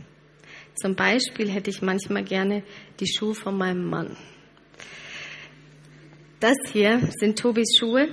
Zum 0.79 0.95
Beispiel 0.95 1.49
hätte 1.49 1.71
ich 1.71 1.81
manchmal 1.81 2.23
gerne 2.23 2.63
die 2.99 3.07
Schuhe 3.07 3.33
von 3.33 3.57
meinem 3.57 3.89
Mann. 3.89 4.15
Das 6.39 6.57
hier 6.71 7.01
sind 7.17 7.39
Tobis 7.39 7.77
Schuhe. 7.79 8.09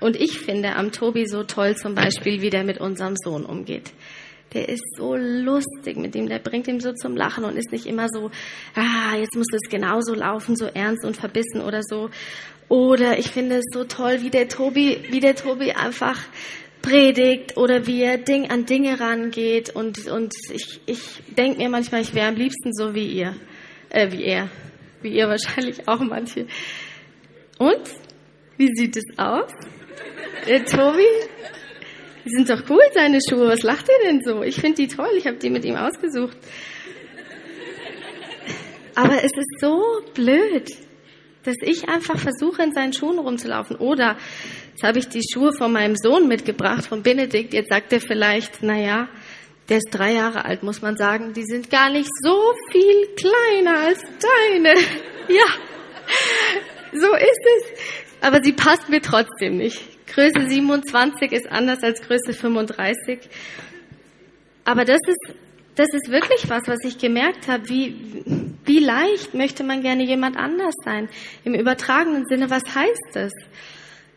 Und 0.00 0.14
ich 0.14 0.38
finde 0.38 0.76
am 0.76 0.92
Tobi 0.92 1.26
so 1.26 1.42
toll 1.42 1.76
zum 1.76 1.94
Beispiel, 1.94 2.40
wie 2.42 2.50
der 2.50 2.62
mit 2.62 2.78
unserem 2.78 3.16
Sohn 3.16 3.44
umgeht. 3.44 3.92
Der 4.52 4.68
ist 4.68 4.84
so 4.96 5.16
lustig 5.16 5.96
mit 5.96 6.14
ihm, 6.14 6.28
der 6.28 6.38
bringt 6.38 6.68
ihm 6.68 6.78
so 6.78 6.92
zum 6.92 7.16
Lachen 7.16 7.44
und 7.44 7.56
ist 7.56 7.72
nicht 7.72 7.86
immer 7.86 8.06
so, 8.08 8.30
ah, 8.76 9.16
jetzt 9.16 9.34
muss 9.34 9.48
es 9.52 9.68
genauso 9.68 10.14
laufen, 10.14 10.54
so 10.54 10.66
ernst 10.66 11.04
und 11.04 11.16
verbissen 11.16 11.60
oder 11.60 11.82
so. 11.82 12.10
Oder 12.68 13.18
ich 13.18 13.30
finde 13.30 13.56
es 13.56 13.64
so 13.72 13.82
toll, 13.82 14.18
wie 14.20 14.30
der 14.30 14.48
Tobi, 14.48 14.98
wie 15.10 15.20
der 15.20 15.34
Tobi 15.34 15.72
einfach 15.72 16.20
predigt 16.82 17.56
oder 17.56 17.86
wie 17.88 18.02
er 18.02 18.18
Ding 18.18 18.50
an 18.50 18.66
Dinge 18.66 19.00
rangeht 19.00 19.74
und, 19.74 20.06
und 20.06 20.34
ich, 20.52 20.80
ich 20.86 21.00
denke 21.36 21.58
mir 21.58 21.68
manchmal, 21.68 22.02
ich 22.02 22.14
wäre 22.14 22.28
am 22.28 22.36
liebsten 22.36 22.72
so 22.74 22.94
wie 22.94 23.06
ihr, 23.06 23.34
äh, 23.88 24.12
wie 24.12 24.22
er, 24.22 24.50
wie 25.02 25.16
ihr 25.16 25.26
wahrscheinlich 25.28 25.88
auch 25.88 26.00
manche. 26.00 26.46
Und? 27.58 27.82
Wie 28.56 28.70
sieht 28.74 28.96
es 28.96 29.04
aus? 29.16 29.50
Äh, 30.46 30.60
Tobi? 30.60 31.06
Die 32.24 32.30
sind 32.30 32.48
doch 32.48 32.62
cool, 32.70 32.82
seine 32.94 33.20
Schuhe. 33.20 33.48
Was 33.48 33.62
lacht 33.62 33.86
ihr 33.88 34.10
denn 34.10 34.22
so? 34.24 34.42
Ich 34.42 34.56
finde 34.56 34.76
die 34.76 34.88
toll. 34.88 35.10
Ich 35.16 35.26
habe 35.26 35.36
die 35.36 35.50
mit 35.50 35.64
ihm 35.64 35.76
ausgesucht. 35.76 36.36
Aber 38.94 39.16
es 39.22 39.32
ist 39.36 39.60
so 39.60 39.82
blöd, 40.14 40.70
dass 41.42 41.56
ich 41.60 41.88
einfach 41.88 42.18
versuche, 42.18 42.62
in 42.62 42.72
seinen 42.72 42.92
Schuhen 42.92 43.18
rumzulaufen. 43.18 43.76
Oder 43.76 44.16
jetzt 44.70 44.82
habe 44.82 44.98
ich 44.98 45.08
die 45.08 45.22
Schuhe 45.32 45.52
von 45.52 45.72
meinem 45.72 45.96
Sohn 45.96 46.28
mitgebracht, 46.28 46.86
von 46.86 47.02
Benedikt. 47.02 47.52
Jetzt 47.52 47.70
sagt 47.70 47.92
er 47.92 48.00
vielleicht, 48.00 48.62
na 48.62 48.78
ja, 48.78 49.08
der 49.68 49.78
ist 49.78 49.88
drei 49.90 50.12
Jahre 50.12 50.44
alt, 50.44 50.62
muss 50.62 50.80
man 50.80 50.96
sagen. 50.96 51.32
Die 51.34 51.44
sind 51.44 51.70
gar 51.70 51.90
nicht 51.90 52.08
so 52.22 52.52
viel 52.70 53.08
kleiner 53.16 53.80
als 53.80 54.00
deine. 54.00 54.74
Ja, 55.26 55.46
so 56.94 57.14
ist 57.14 57.46
es. 57.56 58.20
Aber 58.20 58.42
sie 58.42 58.52
passt 58.52 58.88
mir 58.88 59.02
trotzdem 59.02 59.58
nicht. 59.58 59.82
Größe 60.06 60.48
27 60.48 61.32
ist 61.32 61.50
anders 61.50 61.82
als 61.82 62.00
Größe 62.02 62.32
35. 62.32 63.18
Aber 64.64 64.84
das 64.84 65.00
ist, 65.06 65.36
das 65.74 65.88
ist 65.92 66.10
wirklich 66.10 66.48
was, 66.48 66.62
was 66.66 66.78
ich 66.84 66.98
gemerkt 66.98 67.48
habe. 67.48 67.68
Wie, 67.68 67.96
wie 68.64 68.78
leicht 68.78 69.34
möchte 69.34 69.64
man 69.64 69.82
gerne 69.82 70.04
jemand 70.04 70.36
anders 70.36 70.74
sein? 70.84 71.08
Im 71.44 71.54
übertragenen 71.54 72.26
Sinne, 72.26 72.48
was 72.48 72.62
heißt 72.74 73.10
das? 73.12 73.32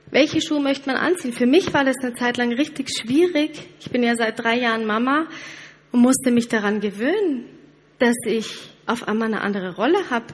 Welche 0.09 0.41
Schuhe 0.41 0.61
möchte 0.61 0.89
man 0.89 0.97
anziehen? 0.97 1.33
Für 1.33 1.47
mich 1.47 1.73
war 1.73 1.83
das 1.83 1.97
eine 2.01 2.13
Zeit 2.13 2.37
lang 2.37 2.53
richtig 2.53 2.87
schwierig. 2.89 3.67
Ich 3.79 3.91
bin 3.91 4.03
ja 4.03 4.15
seit 4.15 4.39
drei 4.41 4.57
Jahren 4.57 4.85
Mama 4.85 5.27
und 5.91 5.99
musste 5.99 6.31
mich 6.31 6.47
daran 6.47 6.79
gewöhnen, 6.79 7.45
dass 7.99 8.15
ich 8.25 8.69
auf 8.85 9.07
einmal 9.07 9.27
eine 9.27 9.41
andere 9.41 9.75
Rolle 9.75 10.09
habe, 10.09 10.27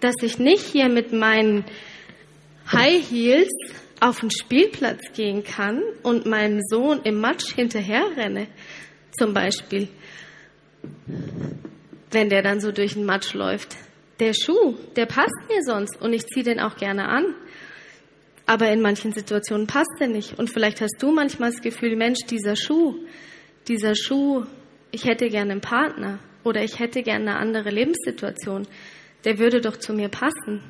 dass 0.00 0.14
ich 0.22 0.38
nicht 0.38 0.64
hier 0.64 0.88
mit 0.88 1.12
meinen 1.12 1.64
High 2.70 3.10
Heels 3.10 3.50
auf 4.00 4.20
den 4.20 4.30
Spielplatz 4.30 5.12
gehen 5.14 5.42
kann 5.42 5.82
und 6.02 6.26
meinem 6.26 6.60
Sohn 6.62 7.00
im 7.02 7.20
Matsch 7.20 7.54
hinterherrenne, 7.54 8.46
zum 9.18 9.34
Beispiel, 9.34 9.88
wenn 12.10 12.28
der 12.28 12.42
dann 12.42 12.60
so 12.60 12.70
durch 12.70 12.94
den 12.94 13.04
Matsch 13.04 13.34
läuft. 13.34 13.76
Der 14.20 14.32
Schuh, 14.34 14.76
der 14.96 15.06
passt 15.06 15.36
mir 15.48 15.62
sonst 15.62 16.00
und 16.00 16.12
ich 16.12 16.26
ziehe 16.26 16.44
den 16.44 16.60
auch 16.60 16.76
gerne 16.76 17.08
an. 17.08 17.34
Aber 18.46 18.70
in 18.70 18.80
manchen 18.80 19.12
Situationen 19.12 19.66
passt 19.66 20.00
er 20.00 20.08
nicht. 20.08 20.38
Und 20.38 20.48
vielleicht 20.50 20.80
hast 20.80 20.96
du 21.00 21.12
manchmal 21.12 21.50
das 21.50 21.60
Gefühl, 21.60 21.96
Mensch, 21.96 22.20
dieser 22.30 22.56
Schuh, 22.56 22.94
dieser 23.68 23.94
Schuh, 23.94 24.44
ich 24.90 25.04
hätte 25.04 25.28
gerne 25.28 25.52
einen 25.52 25.60
Partner 25.60 26.18
oder 26.44 26.62
ich 26.62 26.78
hätte 26.78 27.02
gerne 27.02 27.30
eine 27.30 27.38
andere 27.38 27.70
Lebenssituation. 27.70 28.66
Der 29.24 29.38
würde 29.38 29.60
doch 29.60 29.76
zu 29.76 29.92
mir 29.92 30.08
passen. 30.08 30.62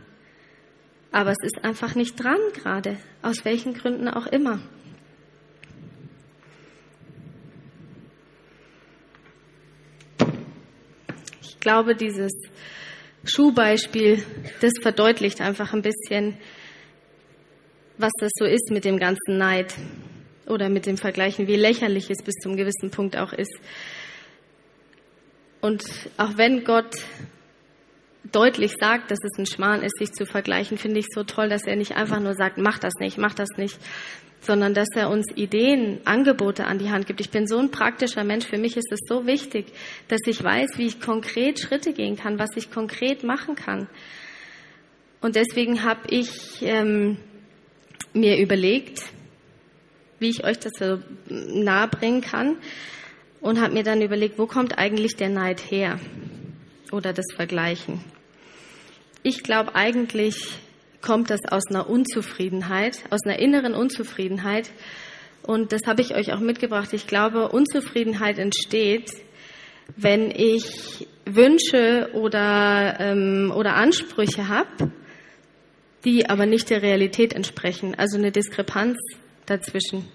Aber 1.10 1.30
es 1.30 1.42
ist 1.42 1.64
einfach 1.64 1.94
nicht 1.94 2.22
dran 2.22 2.38
gerade, 2.54 2.96
aus 3.22 3.44
welchen 3.44 3.74
Gründen 3.74 4.08
auch 4.08 4.26
immer. 4.26 4.60
Ich 11.42 11.60
glaube, 11.60 11.96
dieses 11.96 12.32
Schuhbeispiel, 13.24 14.22
das 14.60 14.72
verdeutlicht 14.80 15.40
einfach 15.40 15.72
ein 15.72 15.82
bisschen, 15.82 16.36
was 17.96 18.12
das 18.20 18.30
so 18.38 18.44
ist 18.44 18.70
mit 18.70 18.84
dem 18.84 18.98
ganzen 18.98 19.38
Neid 19.38 19.74
oder 20.46 20.68
mit 20.68 20.86
dem 20.86 20.96
Vergleichen, 20.96 21.46
wie 21.46 21.56
lächerlich 21.56 22.10
es 22.10 22.22
bis 22.22 22.34
zum 22.36 22.56
gewissen 22.56 22.90
Punkt 22.90 23.16
auch 23.16 23.32
ist. 23.32 23.58
Und 25.60 25.84
auch 26.16 26.36
wenn 26.36 26.64
Gott 26.64 26.94
deutlich 28.32 28.74
sagt, 28.78 29.10
dass 29.10 29.18
es 29.22 29.38
ein 29.38 29.46
Schmarrn 29.46 29.82
ist, 29.82 29.98
sich 29.98 30.12
zu 30.12 30.26
vergleichen, 30.26 30.78
finde 30.78 31.00
ich 31.00 31.06
so 31.14 31.24
toll, 31.24 31.48
dass 31.48 31.64
er 31.64 31.76
nicht 31.76 31.96
einfach 31.96 32.20
nur 32.20 32.34
sagt, 32.34 32.58
mach 32.58 32.78
das 32.78 32.94
nicht, 33.00 33.18
mach 33.18 33.34
das 33.34 33.48
nicht, 33.56 33.78
sondern 34.40 34.74
dass 34.74 34.88
er 34.94 35.10
uns 35.10 35.26
Ideen, 35.34 36.00
Angebote 36.04 36.66
an 36.66 36.78
die 36.78 36.90
Hand 36.90 37.06
gibt. 37.06 37.20
Ich 37.20 37.30
bin 37.30 37.46
so 37.46 37.58
ein 37.58 37.70
praktischer 37.70 38.24
Mensch. 38.24 38.46
Für 38.46 38.58
mich 38.58 38.76
ist 38.76 38.92
es 38.92 39.00
so 39.08 39.26
wichtig, 39.26 39.66
dass 40.08 40.20
ich 40.26 40.42
weiß, 40.42 40.78
wie 40.78 40.86
ich 40.86 41.00
konkret 41.00 41.60
Schritte 41.60 41.92
gehen 41.92 42.16
kann, 42.16 42.38
was 42.38 42.50
ich 42.56 42.70
konkret 42.70 43.24
machen 43.24 43.56
kann. 43.56 43.88
Und 45.20 45.34
deswegen 45.34 45.82
habe 45.82 46.00
ich 46.10 46.62
ähm, 46.62 47.16
mir 48.12 48.38
überlegt, 48.38 49.02
wie 50.20 50.28
ich 50.28 50.44
euch 50.44 50.58
das 50.58 50.72
so 50.78 51.00
nahe 51.28 51.88
bringen 51.88 52.20
kann 52.20 52.56
und 53.40 53.60
habe 53.60 53.74
mir 53.74 53.82
dann 53.82 54.02
überlegt, 54.02 54.38
wo 54.38 54.46
kommt 54.46 54.78
eigentlich 54.78 55.16
der 55.16 55.28
Neid 55.28 55.70
her 55.70 55.98
oder 56.92 57.12
das 57.12 57.26
Vergleichen. 57.34 58.00
Ich 59.22 59.42
glaube 59.42 59.74
eigentlich 59.74 60.58
kommt 61.00 61.30
das 61.30 61.44
aus 61.44 61.66
einer 61.68 61.88
Unzufriedenheit, 61.88 63.02
aus 63.10 63.24
einer 63.24 63.38
inneren 63.38 63.74
Unzufriedenheit. 63.74 64.70
Und 65.42 65.72
das 65.72 65.82
habe 65.86 66.02
ich 66.02 66.14
euch 66.14 66.32
auch 66.32 66.40
mitgebracht. 66.40 66.92
Ich 66.92 67.06
glaube, 67.06 67.48
Unzufriedenheit 67.48 68.38
entsteht, 68.38 69.10
wenn 69.96 70.30
ich 70.30 71.08
Wünsche 71.24 72.10
oder, 72.12 72.96
ähm, 73.00 73.52
oder 73.54 73.74
Ansprüche 73.74 74.48
habe, 74.48 74.92
die 76.04 76.28
aber 76.28 76.46
nicht 76.46 76.70
der 76.70 76.82
Realität 76.82 77.32
entsprechen. 77.32 77.94
Also 77.96 78.18
eine 78.18 78.30
Diskrepanz 78.30 78.98
dazwischen. 79.46 80.06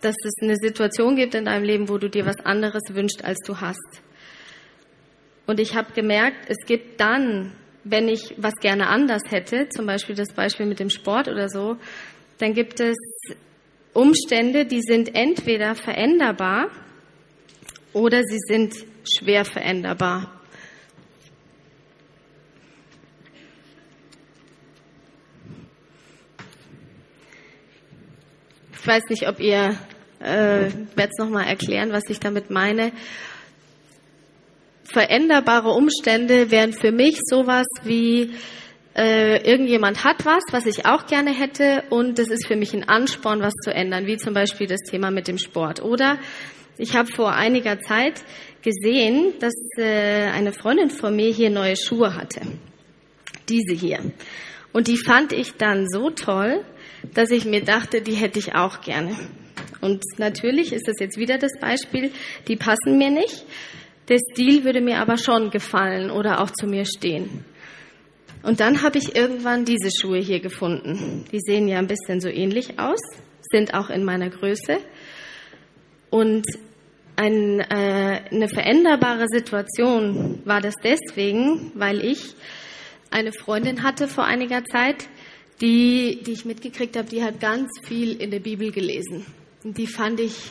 Dass 0.00 0.16
es 0.24 0.34
eine 0.42 0.56
Situation 0.56 1.16
gibt 1.16 1.34
in 1.34 1.46
deinem 1.46 1.64
Leben, 1.64 1.88
wo 1.88 1.98
du 1.98 2.10
dir 2.10 2.26
was 2.26 2.40
anderes 2.44 2.82
wünschst, 2.90 3.24
als 3.24 3.38
du 3.46 3.60
hast. 3.60 4.02
Und 5.46 5.60
ich 5.60 5.74
habe 5.74 5.92
gemerkt, 5.92 6.48
es 6.48 6.66
gibt 6.66 7.00
dann, 7.00 7.52
wenn 7.84 8.08
ich 8.08 8.34
was 8.38 8.54
gerne 8.60 8.88
anders 8.88 9.22
hätte, 9.28 9.68
zum 9.68 9.86
Beispiel 9.86 10.14
das 10.14 10.32
Beispiel 10.32 10.66
mit 10.66 10.80
dem 10.80 10.90
Sport 10.90 11.28
oder 11.28 11.48
so, 11.48 11.76
dann 12.38 12.54
gibt 12.54 12.80
es 12.80 12.96
Umstände, 13.92 14.64
die 14.64 14.80
sind 14.80 15.14
entweder 15.14 15.74
veränderbar 15.74 16.70
oder 17.92 18.22
sie 18.22 18.38
sind 18.48 18.74
schwer 19.04 19.44
veränderbar. 19.44 20.30
Ich 28.80 28.86
weiß 28.86 29.04
nicht, 29.08 29.28
ob 29.28 29.40
ihr, 29.40 29.78
äh, 30.20 30.70
werde 30.94 31.10
es 31.10 31.18
nochmal 31.18 31.46
erklären, 31.46 31.92
was 31.92 32.02
ich 32.08 32.20
damit 32.20 32.50
meine 32.50 32.92
veränderbare 34.84 35.70
Umstände 35.70 36.50
wären 36.50 36.72
für 36.72 36.92
mich 36.92 37.18
sowas 37.24 37.66
wie, 37.82 38.34
äh, 38.96 39.38
irgendjemand 39.48 40.04
hat 40.04 40.24
was, 40.24 40.42
was 40.52 40.66
ich 40.66 40.86
auch 40.86 41.06
gerne 41.06 41.32
hätte 41.32 41.82
und 41.90 42.18
das 42.18 42.28
ist 42.28 42.46
für 42.46 42.56
mich 42.56 42.74
ein 42.74 42.88
Ansporn, 42.88 43.40
was 43.40 43.54
zu 43.64 43.72
ändern, 43.72 44.06
wie 44.06 44.16
zum 44.16 44.34
Beispiel 44.34 44.66
das 44.66 44.80
Thema 44.88 45.10
mit 45.10 45.26
dem 45.26 45.38
Sport. 45.38 45.82
Oder 45.82 46.18
ich 46.78 46.96
habe 46.96 47.10
vor 47.10 47.32
einiger 47.32 47.80
Zeit 47.80 48.22
gesehen, 48.62 49.34
dass 49.40 49.54
äh, 49.78 50.28
eine 50.32 50.52
Freundin 50.52 50.90
von 50.90 51.14
mir 51.14 51.30
hier 51.30 51.50
neue 51.50 51.76
Schuhe 51.76 52.14
hatte. 52.14 52.40
Diese 53.48 53.74
hier. 53.74 54.00
Und 54.72 54.88
die 54.88 54.96
fand 54.96 55.32
ich 55.32 55.54
dann 55.54 55.88
so 55.88 56.10
toll, 56.10 56.64
dass 57.14 57.30
ich 57.30 57.44
mir 57.44 57.62
dachte, 57.62 58.00
die 58.00 58.14
hätte 58.14 58.38
ich 58.38 58.54
auch 58.54 58.80
gerne. 58.80 59.16
Und 59.80 60.02
natürlich 60.18 60.72
ist 60.72 60.88
das 60.88 60.96
jetzt 60.98 61.18
wieder 61.18 61.36
das 61.36 61.52
Beispiel, 61.60 62.10
die 62.48 62.56
passen 62.56 62.96
mir 62.96 63.10
nicht. 63.10 63.44
Der 64.08 64.18
Stil 64.18 64.64
würde 64.64 64.80
mir 64.80 64.98
aber 64.98 65.16
schon 65.16 65.50
gefallen 65.50 66.10
oder 66.10 66.40
auch 66.40 66.50
zu 66.50 66.66
mir 66.66 66.84
stehen. 66.84 67.44
Und 68.42 68.60
dann 68.60 68.82
habe 68.82 68.98
ich 68.98 69.16
irgendwann 69.16 69.64
diese 69.64 69.90
Schuhe 69.90 70.18
hier 70.18 70.40
gefunden. 70.40 71.24
Die 71.32 71.40
sehen 71.40 71.66
ja 71.66 71.78
ein 71.78 71.86
bisschen 71.86 72.20
so 72.20 72.28
ähnlich 72.28 72.78
aus, 72.78 73.00
sind 73.50 73.72
auch 73.72 73.88
in 73.88 74.04
meiner 74.04 74.28
Größe. 74.28 74.78
Und 76.10 76.44
ein, 77.16 77.60
äh, 77.60 78.20
eine 78.30 78.48
veränderbare 78.48 79.26
Situation 79.28 80.42
war 80.44 80.60
das 80.60 80.74
deswegen, 80.82 81.72
weil 81.74 82.04
ich 82.04 82.34
eine 83.10 83.32
Freundin 83.32 83.82
hatte 83.82 84.08
vor 84.08 84.24
einiger 84.24 84.64
Zeit, 84.64 85.08
die, 85.60 86.22
die 86.26 86.32
ich 86.32 86.44
mitgekriegt 86.44 86.96
habe, 86.96 87.08
die 87.08 87.22
hat 87.22 87.40
ganz 87.40 87.70
viel 87.86 88.20
in 88.20 88.30
der 88.30 88.40
Bibel 88.40 88.72
gelesen. 88.72 89.24
Und 89.62 89.78
die 89.78 89.86
fand 89.86 90.20
ich, 90.20 90.50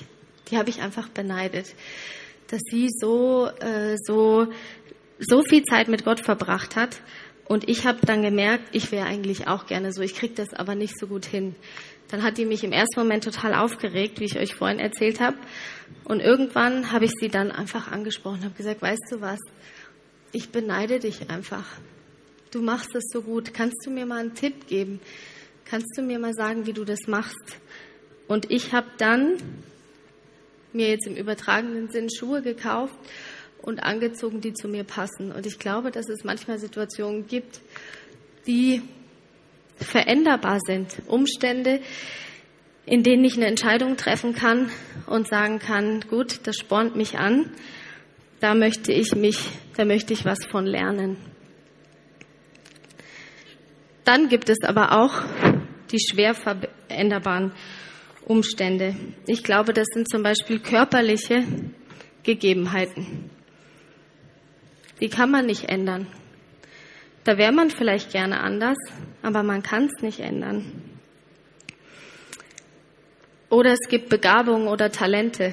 die 0.49 0.57
habe 0.57 0.69
ich 0.69 0.81
einfach 0.81 1.09
beneidet, 1.09 1.75
dass 2.53 2.61
sie 2.69 2.87
so, 2.89 3.49
äh, 3.59 3.97
so, 4.05 4.47
so 5.17 5.41
viel 5.41 5.63
Zeit 5.63 5.87
mit 5.87 6.05
Gott 6.05 6.19
verbracht 6.19 6.75
hat 6.75 7.01
und 7.45 7.67
ich 7.67 7.87
habe 7.87 8.05
dann 8.05 8.21
gemerkt, 8.21 8.63
ich 8.73 8.91
wäre 8.91 9.07
eigentlich 9.07 9.47
auch 9.47 9.65
gerne 9.65 9.91
so, 9.91 10.01
ich 10.01 10.13
kriege 10.13 10.35
das 10.35 10.53
aber 10.53 10.75
nicht 10.75 10.97
so 10.99 11.07
gut 11.07 11.25
hin. 11.25 11.55
Dann 12.09 12.21
hat 12.21 12.37
die 12.37 12.45
mich 12.45 12.63
im 12.63 12.71
ersten 12.71 12.99
Moment 12.99 13.23
total 13.23 13.55
aufgeregt, 13.55 14.19
wie 14.19 14.25
ich 14.25 14.37
euch 14.37 14.53
vorhin 14.53 14.79
erzählt 14.79 15.19
habe. 15.19 15.37
Und 16.05 16.19
irgendwann 16.19 16.91
habe 16.91 17.05
ich 17.05 17.11
sie 17.19 17.27
dann 17.27 17.51
einfach 17.51 17.91
angesprochen, 17.91 18.43
habe 18.43 18.53
gesagt, 18.53 18.83
weißt 18.83 19.11
du 19.11 19.21
was, 19.21 19.39
ich 20.31 20.49
beneide 20.51 20.99
dich 20.99 21.29
einfach. 21.31 21.65
Du 22.51 22.61
machst 22.61 22.93
es 22.93 23.05
so 23.11 23.23
gut. 23.23 23.53
Kannst 23.53 23.85
du 23.85 23.89
mir 23.89 24.05
mal 24.05 24.19
einen 24.19 24.35
Tipp 24.35 24.67
geben? 24.67 24.99
Kannst 25.65 25.97
du 25.97 26.03
mir 26.03 26.19
mal 26.19 26.33
sagen, 26.33 26.67
wie 26.67 26.73
du 26.73 26.85
das 26.85 27.07
machst? 27.07 27.57
Und 28.27 28.51
ich 28.51 28.73
habe 28.73 28.87
dann 28.99 29.37
mir 30.73 30.89
jetzt 30.89 31.07
im 31.07 31.15
übertragenen 31.15 31.89
Sinn 31.89 32.09
Schuhe 32.09 32.41
gekauft 32.41 32.97
und 33.61 33.81
angezogen, 33.81 34.41
die 34.41 34.53
zu 34.53 34.67
mir 34.67 34.83
passen. 34.83 35.31
Und 35.31 35.45
ich 35.45 35.59
glaube, 35.59 35.91
dass 35.91 36.09
es 36.09 36.23
manchmal 36.23 36.59
Situationen 36.59 37.27
gibt, 37.27 37.61
die 38.45 38.81
veränderbar 39.77 40.59
sind. 40.65 41.01
Umstände, 41.07 41.79
in 42.85 43.03
denen 43.03 43.23
ich 43.23 43.37
eine 43.37 43.47
Entscheidung 43.47 43.95
treffen 43.95 44.35
kann 44.35 44.69
und 45.07 45.27
sagen 45.27 45.59
kann, 45.59 46.01
gut, 46.09 46.41
das 46.43 46.57
spornt 46.57 46.95
mich 46.95 47.17
an, 47.17 47.49
da 48.39 48.53
möchte 48.53 48.91
ich 48.91 49.15
mich, 49.15 49.39
da 49.77 49.85
möchte 49.85 50.13
ich 50.13 50.25
was 50.25 50.45
von 50.45 50.65
lernen. 50.65 51.17
Dann 54.03 54.27
gibt 54.27 54.49
es 54.49 54.57
aber 54.63 54.99
auch 54.99 55.23
die 55.91 55.99
schwer 55.99 56.33
veränderbaren 56.33 57.53
Umstände. 58.25 58.95
Ich 59.27 59.43
glaube, 59.43 59.73
das 59.73 59.87
sind 59.93 60.09
zum 60.09 60.23
Beispiel 60.23 60.59
körperliche 60.59 61.43
Gegebenheiten 62.23 63.29
die 65.03 65.09
kann 65.09 65.31
man 65.31 65.45
nicht 65.45 65.65
ändern. 65.65 66.07
Da 67.25 67.37
wäre 67.37 67.51
man 67.51 67.69
vielleicht 67.69 68.11
gerne 68.11 68.39
anders, 68.39 68.77
aber 69.21 69.43
man 69.43 69.61
kann 69.61 69.85
es 69.93 70.01
nicht 70.01 70.21
ändern. 70.21 70.63
Oder 73.49 73.73
es 73.73 73.89
gibt 73.89 74.07
Begabungen 74.07 74.69
oder 74.69 74.91
Talente. 74.93 75.51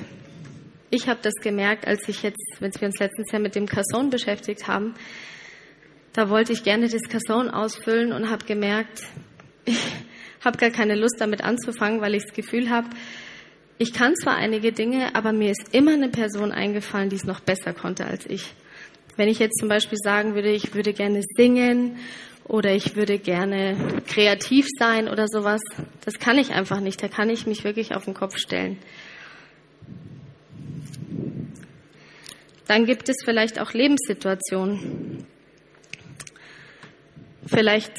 Ich 0.91 1.09
habe 1.09 1.19
das 1.21 1.35
gemerkt, 1.43 1.85
als 1.87 2.09
ich 2.09 2.23
jetzt, 2.23 2.41
wenn 2.61 2.73
wir 2.73 2.87
uns 2.87 3.01
letztens 3.01 3.33
Jahr 3.33 3.43
mit 3.43 3.57
dem 3.57 3.67
Casson 3.67 4.11
beschäftigt 4.11 4.69
haben, 4.69 4.95
da 6.13 6.29
wollte 6.29 6.53
ich 6.53 6.63
gerne 6.63 6.89
das 6.89 7.03
Casson 7.09 7.51
ausfüllen 7.51 8.13
und 8.13 8.31
habe 8.31 8.45
gemerkt, 8.45 9.03
ich 9.65 9.81
habe 10.41 10.59
gar 10.59 10.71
keine 10.71 10.97
Lust 10.97 11.17
damit 11.21 11.43
anzufangen, 11.43 12.01
weil 12.01 12.15
ich 12.15 12.25
das 12.25 12.35
Gefühl 12.35 12.71
habe, 12.71 12.89
ich 13.79 13.95
kann 13.95 14.15
zwar 14.15 14.37
einige 14.37 14.73
Dinge, 14.73 15.15
aber 15.15 15.33
mir 15.33 15.51
ist 15.51 15.75
immer 15.75 15.93
eine 15.93 16.11
Person 16.11 16.53
eingefallen, 16.53 17.09
die 17.09 17.17
es 17.17 17.25
noch 17.25 17.41
besser 17.41 17.73
konnte 17.73 18.05
als 18.05 18.27
ich. 18.27 18.53
Wenn 19.17 19.29
ich 19.29 19.39
jetzt 19.39 19.59
zum 19.59 19.69
Beispiel 19.69 19.99
sagen 19.99 20.35
würde, 20.35 20.51
ich 20.51 20.75
würde 20.75 20.93
gerne 20.93 21.23
singen 21.37 21.97
oder 22.45 22.75
ich 22.75 22.97
würde 22.97 23.19
gerne 23.19 24.03
kreativ 24.07 24.67
sein 24.79 25.09
oder 25.09 25.29
sowas, 25.29 25.61
das 26.05 26.19
kann 26.19 26.37
ich 26.37 26.53
einfach 26.53 26.81
nicht. 26.81 27.03
Da 27.03 27.09
kann 27.09 27.31
ich 27.31 27.47
mich 27.47 27.65
wirklich 27.65 27.95
auf 27.95 28.05
den 28.05 28.15
Kopf 28.15 28.37
stellen. 28.37 28.79
Dann 32.67 32.87
gibt 32.87 33.09
es 33.09 33.17
vielleicht 33.25 33.61
auch 33.61 33.73
Lebenssituationen. 33.73 35.27
Vielleicht 37.47 37.93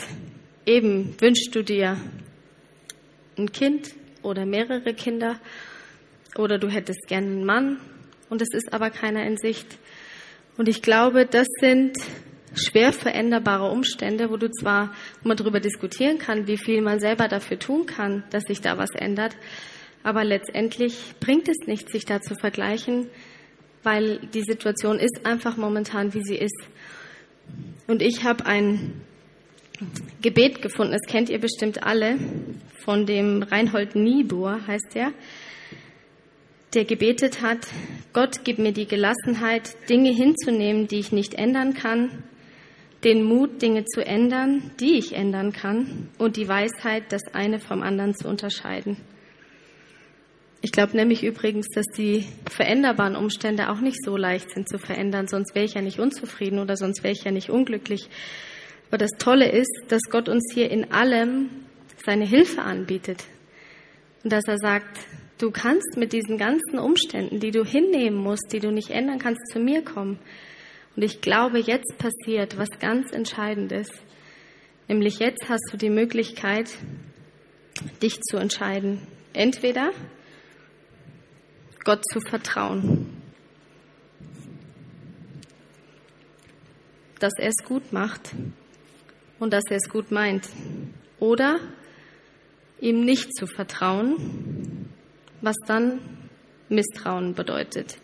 eben 0.65 1.15
wünschst 1.19 1.55
du 1.55 1.63
dir 1.63 1.97
ein 3.37 3.51
Kind 3.51 3.91
oder 4.21 4.45
mehrere 4.45 4.93
Kinder 4.93 5.39
oder 6.37 6.57
du 6.57 6.69
hättest 6.69 7.07
gerne 7.07 7.27
einen 7.27 7.45
Mann 7.45 7.77
und 8.29 8.41
es 8.41 8.53
ist 8.53 8.73
aber 8.73 8.89
keiner 8.89 9.25
in 9.25 9.37
Sicht. 9.37 9.77
Und 10.57 10.69
ich 10.69 10.81
glaube, 10.81 11.25
das 11.25 11.47
sind 11.59 11.97
schwer 12.55 12.93
veränderbare 12.93 13.69
Umstände, 13.71 14.29
wo 14.29 14.37
du 14.37 14.49
zwar, 14.51 14.93
man 15.23 15.37
darüber 15.37 15.59
diskutieren 15.59 16.17
kann, 16.17 16.47
wie 16.47 16.57
viel 16.57 16.81
man 16.81 16.99
selber 16.99 17.27
dafür 17.27 17.59
tun 17.59 17.85
kann, 17.85 18.23
dass 18.29 18.43
sich 18.43 18.61
da 18.61 18.77
was 18.77 18.91
ändert, 18.91 19.35
aber 20.03 20.23
letztendlich 20.23 21.13
bringt 21.19 21.47
es 21.47 21.67
nichts, 21.67 21.91
sich 21.91 22.05
da 22.05 22.21
zu 22.21 22.35
vergleichen, 22.35 23.07
weil 23.83 24.19
die 24.33 24.43
Situation 24.43 24.99
ist 24.99 25.25
einfach 25.25 25.57
momentan, 25.57 26.13
wie 26.13 26.23
sie 26.23 26.35
ist. 26.35 26.59
Und 27.87 28.01
ich 28.01 28.23
habe 28.23 28.45
ein 28.45 29.01
Gebet 30.21 30.61
gefunden, 30.61 30.93
das 30.93 31.11
kennt 31.11 31.29
ihr 31.29 31.39
bestimmt 31.39 31.83
alle, 31.83 32.17
von 32.83 33.05
dem 33.05 33.43
Reinhold 33.43 33.95
Niebuhr 33.95 34.65
heißt 34.67 34.95
er 34.95 35.11
der 36.73 36.85
gebetet 36.85 37.41
hat, 37.41 37.67
Gott 38.13 38.43
gib 38.43 38.57
mir 38.57 38.71
die 38.71 38.87
Gelassenheit, 38.87 39.75
Dinge 39.89 40.11
hinzunehmen, 40.11 40.87
die 40.87 40.99
ich 40.99 41.11
nicht 41.11 41.33
ändern 41.33 41.73
kann, 41.73 42.23
den 43.03 43.23
Mut, 43.23 43.61
Dinge 43.61 43.85
zu 43.85 44.05
ändern, 44.05 44.71
die 44.79 44.97
ich 44.97 45.13
ändern 45.13 45.51
kann, 45.51 46.09
und 46.17 46.37
die 46.37 46.47
Weisheit, 46.47 47.03
das 47.09 47.23
eine 47.33 47.59
vom 47.59 47.81
anderen 47.81 48.13
zu 48.15 48.27
unterscheiden. 48.27 48.97
Ich 50.61 50.71
glaube 50.71 50.95
nämlich 50.95 51.23
übrigens, 51.23 51.67
dass 51.73 51.87
die 51.97 52.25
veränderbaren 52.49 53.15
Umstände 53.15 53.69
auch 53.69 53.81
nicht 53.81 53.97
so 54.05 54.15
leicht 54.15 54.51
sind 54.51 54.69
zu 54.69 54.77
verändern, 54.77 55.27
sonst 55.27 55.55
wäre 55.55 55.65
ich 55.65 55.73
ja 55.73 55.81
nicht 55.81 55.99
unzufrieden 55.99 56.59
oder 56.59 56.77
sonst 56.77 57.03
wäre 57.03 57.13
ich 57.13 57.23
ja 57.23 57.31
nicht 57.31 57.49
unglücklich. 57.49 58.07
Aber 58.89 58.99
das 58.99 59.11
Tolle 59.17 59.49
ist, 59.51 59.85
dass 59.87 60.01
Gott 60.11 60.29
uns 60.29 60.53
hier 60.53 60.69
in 60.69 60.91
allem 60.91 61.49
seine 62.05 62.25
Hilfe 62.25 62.61
anbietet 62.61 63.23
und 64.23 64.31
dass 64.31 64.45
er 64.47 64.57
sagt, 64.57 64.97
Du 65.41 65.49
kannst 65.49 65.97
mit 65.97 66.13
diesen 66.13 66.37
ganzen 66.37 66.77
Umständen, 66.77 67.39
die 67.39 67.49
du 67.49 67.65
hinnehmen 67.65 68.19
musst, 68.19 68.53
die 68.53 68.59
du 68.59 68.69
nicht 68.69 68.91
ändern 68.91 69.17
kannst, 69.17 69.41
zu 69.51 69.57
mir 69.57 69.83
kommen. 69.83 70.19
Und 70.95 71.01
ich 71.01 71.19
glaube, 71.19 71.57
jetzt 71.57 71.97
passiert 71.97 72.59
was 72.59 72.69
ganz 72.79 73.11
Entscheidendes. 73.11 73.89
Nämlich 74.87 75.17
jetzt 75.17 75.49
hast 75.49 75.67
du 75.71 75.77
die 75.77 75.89
Möglichkeit, 75.89 76.69
dich 78.03 78.21
zu 78.21 78.37
entscheiden. 78.37 79.01
Entweder 79.33 79.93
Gott 81.85 82.03
zu 82.13 82.21
vertrauen, 82.21 83.07
dass 87.17 87.33
er 87.39 87.49
es 87.49 87.65
gut 87.65 87.91
macht 87.91 88.29
und 89.39 89.53
dass 89.53 89.63
er 89.71 89.77
es 89.77 89.89
gut 89.89 90.11
meint. 90.11 90.47
Oder 91.19 91.59
ihm 92.81 93.05
nicht 93.05 93.33
zu 93.35 93.47
vertrauen 93.47 94.81
was 95.41 95.55
dann 95.65 95.99
Misstrauen 96.69 97.33
bedeutet. 97.33 97.97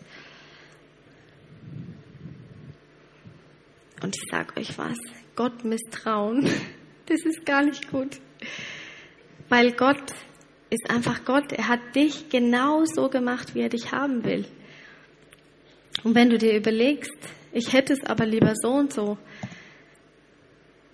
Und 4.02 4.14
ich 4.16 4.30
sage 4.30 4.60
euch 4.60 4.76
was, 4.78 4.98
Gott 5.34 5.64
misstrauen, 5.64 6.44
das 7.06 7.24
ist 7.24 7.46
gar 7.46 7.62
nicht 7.62 7.90
gut. 7.90 8.20
Weil 9.48 9.72
Gott 9.72 10.02
ist 10.70 10.90
einfach 10.90 11.24
Gott. 11.24 11.52
Er 11.52 11.68
hat 11.68 11.80
dich 11.94 12.28
genau 12.28 12.84
so 12.84 13.08
gemacht, 13.08 13.54
wie 13.54 13.60
er 13.60 13.70
dich 13.70 13.92
haben 13.92 14.24
will. 14.24 14.44
Und 16.04 16.14
wenn 16.14 16.28
du 16.28 16.38
dir 16.38 16.54
überlegst, 16.54 17.18
ich 17.52 17.72
hätte 17.72 17.94
es 17.94 18.04
aber 18.04 18.26
lieber 18.26 18.52
so 18.54 18.72
und 18.72 18.92
so, 18.92 19.16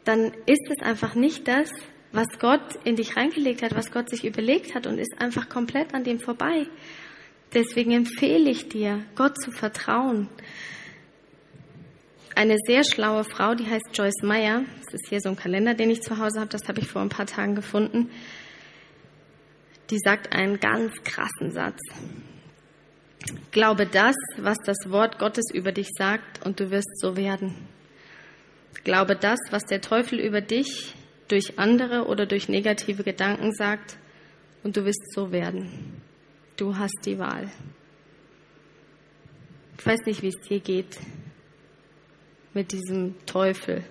dann 0.05 0.33
ist 0.47 0.71
es 0.71 0.87
einfach 0.87 1.15
nicht 1.15 1.49
das, 1.49 1.71
was 2.15 2.39
Gott 2.39 2.63
in 2.85 2.97
dich 2.97 3.17
reingelegt 3.17 3.63
hat, 3.63 3.75
was 3.75 3.91
Gott 3.91 4.09
sich 4.09 4.25
überlegt 4.25 4.75
hat 4.75 4.87
und 4.87 4.99
ist 4.99 5.21
einfach 5.21 5.49
komplett 5.49 5.95
an 5.95 6.05
dem 6.05 6.21
vorbei. 6.21 6.67
Deswegen 7.53 7.91
empfehle 7.91 8.49
ich 8.51 8.69
dir, 8.69 9.05
Gott 9.17 9.41
zu 9.41 9.51
vertrauen. 9.51 10.29
Eine 12.37 12.57
sehr 12.67 12.85
schlaue 12.85 13.25
Frau, 13.25 13.55
die 13.55 13.67
heißt 13.67 13.91
Joyce 13.93 14.23
Meyer, 14.23 14.65
das 14.85 14.95
ist 14.95 15.09
hier 15.09 15.21
so 15.21 15.29
ein 15.29 15.37
Kalender, 15.37 15.75
den 15.75 15.91
ich 15.91 16.03
zu 16.03 16.19
Hause 16.19 16.41
habe, 16.41 16.51
das 16.51 16.69
habe 16.69 16.81
ich 16.81 16.89
vor 16.89 17.03
ein 17.03 17.09
paar 17.09 17.27
Tagen 17.27 17.55
gefunden, 17.55 18.11
die 19.91 19.99
sagt 19.99 20.33
einen 20.33 20.59
ganz 20.59 20.93
krassen 21.05 21.53
Satz. 21.53 21.79
Glaube 23.51 23.87
das, 23.87 24.17
was 24.39 24.59
das 24.65 24.91
Wort 24.91 25.19
Gottes 25.19 25.47
über 25.53 25.73
dich 25.73 25.89
sagt, 25.97 26.45
und 26.45 26.61
du 26.61 26.71
wirst 26.71 27.01
so 27.01 27.17
werden. 27.17 27.55
Glaube 28.83 29.17
das, 29.17 29.39
was 29.51 29.65
der 29.65 29.81
Teufel 29.81 30.19
über 30.19 30.41
dich 30.41 30.95
durch 31.29 31.59
andere 31.59 32.07
oder 32.07 32.27
durch 32.27 32.49
negative 32.49 33.03
Gedanken 33.03 33.53
sagt, 33.53 33.97
und 34.65 34.77
du 34.77 34.85
wirst 34.85 35.13
so 35.15 35.31
werden. 35.31 36.01
Du 36.57 36.77
hast 36.77 37.01
die 37.05 37.19
Wahl. 37.19 37.51
Ich 39.79 39.87
weiß 39.87 40.01
nicht, 40.07 40.23
wie 40.23 40.29
es 40.29 40.49
dir 40.49 40.61
geht 40.61 40.99
mit 42.55 42.73
diesem 42.73 43.15
Teufel. 43.27 43.85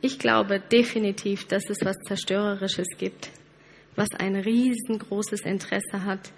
Ich 0.00 0.18
glaube 0.18 0.60
definitiv, 0.60 1.46
dass 1.46 1.68
es 1.70 1.78
was 1.82 1.96
Zerstörerisches 2.06 2.86
gibt, 2.98 3.30
was 3.96 4.08
ein 4.18 4.36
riesengroßes 4.36 5.40
Interesse 5.40 6.04
hat, 6.04 6.32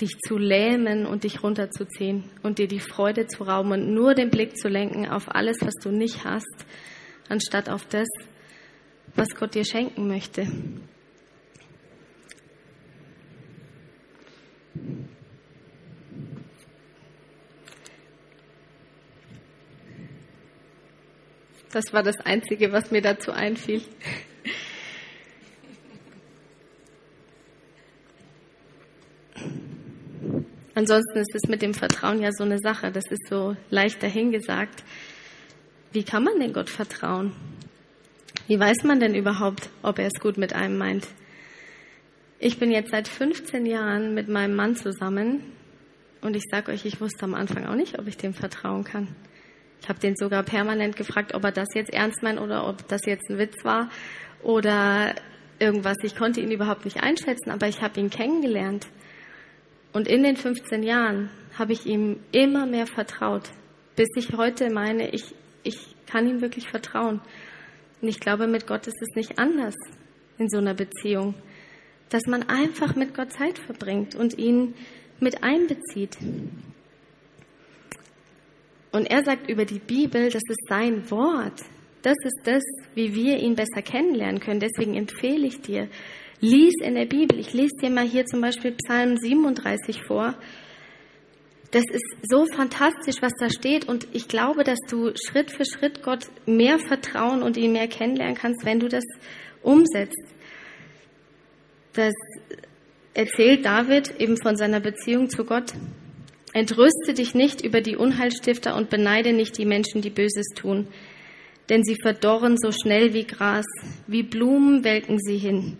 dich 0.00 0.16
zu 0.26 0.38
lähmen 0.38 1.06
und 1.06 1.24
dich 1.24 1.42
runterzuziehen 1.42 2.24
und 2.42 2.58
dir 2.58 2.68
die 2.68 2.80
Freude 2.80 3.26
zu 3.26 3.44
rauben 3.44 3.72
und 3.72 3.94
nur 3.94 4.14
den 4.14 4.30
Blick 4.30 4.56
zu 4.56 4.68
lenken 4.68 5.08
auf 5.08 5.34
alles, 5.34 5.58
was 5.60 5.74
du 5.82 5.90
nicht 5.90 6.24
hast, 6.24 6.66
anstatt 7.28 7.68
auf 7.68 7.84
das, 7.86 8.08
was 9.16 9.28
Gott 9.34 9.54
dir 9.54 9.64
schenken 9.64 10.06
möchte. 10.06 10.46
Das 21.72 21.92
war 21.92 22.02
das 22.02 22.16
Einzige, 22.20 22.72
was 22.72 22.90
mir 22.90 23.02
dazu 23.02 23.32
einfiel. 23.32 23.82
Ansonsten 30.74 31.18
ist 31.18 31.34
es 31.34 31.48
mit 31.48 31.62
dem 31.62 31.74
Vertrauen 31.74 32.20
ja 32.20 32.30
so 32.32 32.44
eine 32.44 32.58
Sache. 32.58 32.92
Das 32.92 33.04
ist 33.10 33.28
so 33.28 33.56
leicht 33.70 34.02
dahingesagt. 34.02 34.84
Wie 35.92 36.04
kann 36.04 36.24
man 36.24 36.38
denn 36.38 36.52
Gott 36.52 36.70
vertrauen? 36.70 37.32
Wie 38.48 38.60
weiß 38.60 38.84
man 38.84 39.00
denn 39.00 39.16
überhaupt, 39.16 39.70
ob 39.82 39.98
er 39.98 40.06
es 40.06 40.20
gut 40.20 40.38
mit 40.38 40.52
einem 40.52 40.78
meint? 40.78 41.08
Ich 42.38 42.60
bin 42.60 42.70
jetzt 42.70 42.92
seit 42.92 43.08
15 43.08 43.66
Jahren 43.66 44.14
mit 44.14 44.28
meinem 44.28 44.54
Mann 44.54 44.76
zusammen 44.76 45.42
und 46.20 46.36
ich 46.36 46.44
sage 46.48 46.70
euch, 46.70 46.84
ich 46.84 47.00
wusste 47.00 47.24
am 47.24 47.34
Anfang 47.34 47.66
auch 47.66 47.74
nicht, 47.74 47.98
ob 47.98 48.06
ich 48.06 48.16
dem 48.16 48.34
vertrauen 48.34 48.84
kann. 48.84 49.08
Ich 49.80 49.88
habe 49.88 49.98
den 49.98 50.16
sogar 50.16 50.44
permanent 50.44 50.96
gefragt, 50.96 51.34
ob 51.34 51.42
er 51.42 51.50
das 51.50 51.68
jetzt 51.74 51.92
ernst 51.92 52.22
meint 52.22 52.40
oder 52.40 52.68
ob 52.68 52.86
das 52.86 53.04
jetzt 53.04 53.28
ein 53.30 53.38
Witz 53.38 53.64
war 53.64 53.90
oder 54.44 55.16
irgendwas. 55.58 55.96
Ich 56.04 56.14
konnte 56.14 56.40
ihn 56.40 56.52
überhaupt 56.52 56.84
nicht 56.84 57.02
einschätzen, 57.02 57.50
aber 57.50 57.66
ich 57.66 57.82
habe 57.82 57.98
ihn 57.98 58.10
kennengelernt. 58.10 58.86
Und 59.92 60.06
in 60.06 60.22
den 60.22 60.36
15 60.36 60.84
Jahren 60.84 61.30
habe 61.58 61.72
ich 61.72 61.84
ihm 61.84 62.20
immer 62.30 62.66
mehr 62.66 62.86
vertraut, 62.86 63.50
bis 63.96 64.08
ich 64.16 64.36
heute 64.36 64.70
meine, 64.70 65.10
ich, 65.10 65.34
ich 65.64 65.96
kann 66.06 66.28
ihm 66.28 66.42
wirklich 66.42 66.68
vertrauen. 66.68 67.20
Und 68.00 68.08
ich 68.08 68.20
glaube, 68.20 68.46
mit 68.46 68.66
Gott 68.66 68.86
ist 68.86 69.00
es 69.00 69.14
nicht 69.14 69.38
anders 69.38 69.74
in 70.38 70.48
so 70.48 70.58
einer 70.58 70.74
Beziehung, 70.74 71.34
dass 72.10 72.26
man 72.26 72.44
einfach 72.48 72.94
mit 72.94 73.14
Gott 73.14 73.32
Zeit 73.32 73.58
verbringt 73.58 74.14
und 74.14 74.38
ihn 74.38 74.74
mit 75.18 75.42
einbezieht. 75.42 76.16
Und 78.92 79.06
er 79.10 79.24
sagt 79.24 79.50
über 79.50 79.64
die 79.64 79.78
Bibel, 79.78 80.30
das 80.30 80.42
ist 80.48 80.68
sein 80.68 81.10
Wort. 81.10 81.62
Das 82.02 82.16
ist 82.24 82.40
das, 82.44 82.62
wie 82.94 83.14
wir 83.14 83.38
ihn 83.38 83.56
besser 83.56 83.82
kennenlernen 83.82 84.40
können. 84.40 84.60
Deswegen 84.60 84.94
empfehle 84.94 85.46
ich 85.46 85.60
dir, 85.60 85.88
Lies 86.40 86.74
in 86.82 86.94
der 86.94 87.06
Bibel. 87.06 87.38
Ich 87.38 87.54
lese 87.54 87.76
dir 87.80 87.90
mal 87.90 88.06
hier 88.06 88.26
zum 88.26 88.42
Beispiel 88.42 88.72
Psalm 88.72 89.16
37 89.16 90.02
vor. 90.02 90.34
Das 91.70 91.84
ist 91.90 92.04
so 92.22 92.46
fantastisch, 92.46 93.16
was 93.20 93.32
da 93.38 93.50
steht. 93.50 93.88
Und 93.88 94.06
ich 94.12 94.28
glaube, 94.28 94.64
dass 94.64 94.78
du 94.88 95.12
Schritt 95.16 95.50
für 95.50 95.64
Schritt 95.64 96.02
Gott 96.02 96.26
mehr 96.46 96.78
vertrauen 96.78 97.42
und 97.42 97.56
ihn 97.56 97.72
mehr 97.72 97.88
kennenlernen 97.88 98.36
kannst, 98.36 98.64
wenn 98.64 98.80
du 98.80 98.88
das 98.88 99.04
umsetzt. 99.62 100.24
Das 101.92 102.14
erzählt 103.14 103.64
David 103.64 104.20
eben 104.20 104.36
von 104.36 104.56
seiner 104.56 104.80
Beziehung 104.80 105.30
zu 105.30 105.44
Gott. 105.44 105.72
Entrüste 106.52 107.14
dich 107.14 107.34
nicht 107.34 107.62
über 107.62 107.80
die 107.80 107.96
Unheilstifter 107.96 108.76
und 108.76 108.90
beneide 108.90 109.32
nicht 109.32 109.58
die 109.58 109.66
Menschen, 109.66 110.02
die 110.02 110.10
Böses 110.10 110.46
tun. 110.54 110.88
Denn 111.68 111.82
sie 111.82 111.96
verdorren 112.00 112.56
so 112.58 112.70
schnell 112.70 113.12
wie 113.12 113.24
Gras, 113.26 113.66
wie 114.06 114.22
Blumen 114.22 114.84
welken 114.84 115.18
sie 115.18 115.36
hin. 115.36 115.78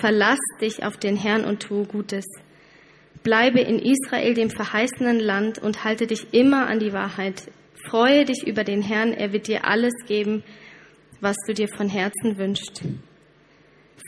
Verlass 0.00 0.38
dich 0.60 0.84
auf 0.84 0.96
den 0.96 1.16
Herrn 1.16 1.44
und 1.44 1.60
tue 1.60 1.84
Gutes. 1.84 2.24
Bleibe 3.22 3.60
in 3.60 3.78
Israel, 3.78 4.34
dem 4.34 4.50
verheißenen 4.50 5.20
Land, 5.20 5.58
und 5.58 5.84
halte 5.84 6.06
dich 6.06 6.32
immer 6.32 6.66
an 6.66 6.78
die 6.78 6.92
Wahrheit. 6.92 7.50
Freue 7.88 8.24
dich 8.24 8.46
über 8.46 8.64
den 8.64 8.82
Herrn, 8.82 9.12
er 9.12 9.32
wird 9.32 9.48
dir 9.48 9.64
alles 9.64 9.94
geben, 10.06 10.42
was 11.20 11.36
du 11.46 11.54
dir 11.54 11.68
von 11.68 11.88
Herzen 11.88 12.38
wünschst. 12.38 12.82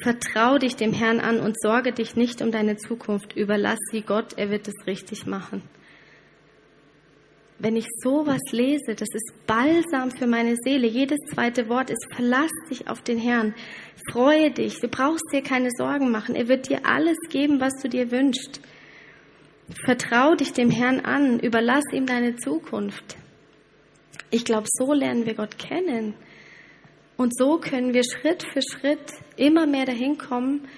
Vertrau 0.03 0.59
dich 0.59 0.77
dem 0.77 0.93
Herrn 0.93 1.21
an 1.21 1.41
und 1.41 1.61
sorge 1.61 1.93
dich 1.93 2.17
nicht 2.17 2.41
um 2.41 2.51
deine 2.51 2.77
Zukunft. 2.77 3.37
Überlass 3.37 3.79
sie 3.91 4.03
Gott, 4.03 4.35
er 4.37 4.51
wird 4.51 4.67
es 4.69 4.87
richtig 4.87 5.27
machen 5.27 5.63
wenn 7.61 7.77
ich 7.77 7.87
sowas 8.03 8.41
lese, 8.53 8.95
das 8.95 9.09
ist 9.13 9.47
Balsam 9.47 10.11
für 10.11 10.27
meine 10.27 10.57
Seele. 10.65 10.87
Jedes 10.87 11.19
zweite 11.33 11.69
Wort 11.69 11.91
ist, 11.91 12.07
verlass 12.15 12.51
dich 12.71 12.89
auf 12.89 13.03
den 13.03 13.19
Herrn, 13.19 13.55
freue 14.11 14.51
dich, 14.51 14.81
du 14.81 14.89
brauchst 14.89 15.27
dir 15.31 15.43
keine 15.43 15.69
Sorgen 15.77 16.11
machen. 16.11 16.35
Er 16.35 16.49
wird 16.49 16.71
dir 16.71 16.87
alles 16.87 17.19
geben, 17.29 17.61
was 17.61 17.75
du 17.83 17.89
dir 17.89 18.11
wünschst. 18.11 18.61
Vertrau 19.85 20.35
dich 20.35 20.53
dem 20.53 20.71
Herrn 20.71 21.01
an, 21.01 21.39
überlass 21.41 21.85
ihm 21.93 22.07
deine 22.07 22.37
Zukunft. 22.37 23.17
Ich 24.31 24.45
glaube, 24.45 24.67
so 24.69 24.93
lernen 24.93 25.27
wir 25.27 25.35
Gott 25.35 25.59
kennen. 25.59 26.15
Und 27.17 27.37
so 27.37 27.59
können 27.59 27.93
wir 27.93 28.03
Schritt 28.03 28.43
für 28.43 28.63
Schritt 28.63 29.13
immer 29.37 29.67
mehr 29.67 29.87
dahin 29.87 30.19
kommen, 30.19 30.69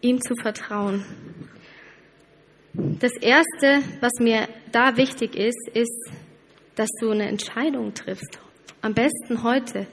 ihm 0.00 0.20
zu 0.20 0.34
vertrauen. 0.36 1.04
Das 2.72 3.12
Erste, 3.20 3.82
was 4.00 4.12
mir 4.20 4.48
da 4.70 4.96
wichtig 4.96 5.34
ist, 5.34 5.68
ist, 5.74 6.12
dass 6.76 6.88
du 7.00 7.10
eine 7.10 7.26
Entscheidung 7.28 7.92
triffst. 7.94 8.38
Am 8.80 8.94
besten 8.94 9.42
heute, 9.42 9.86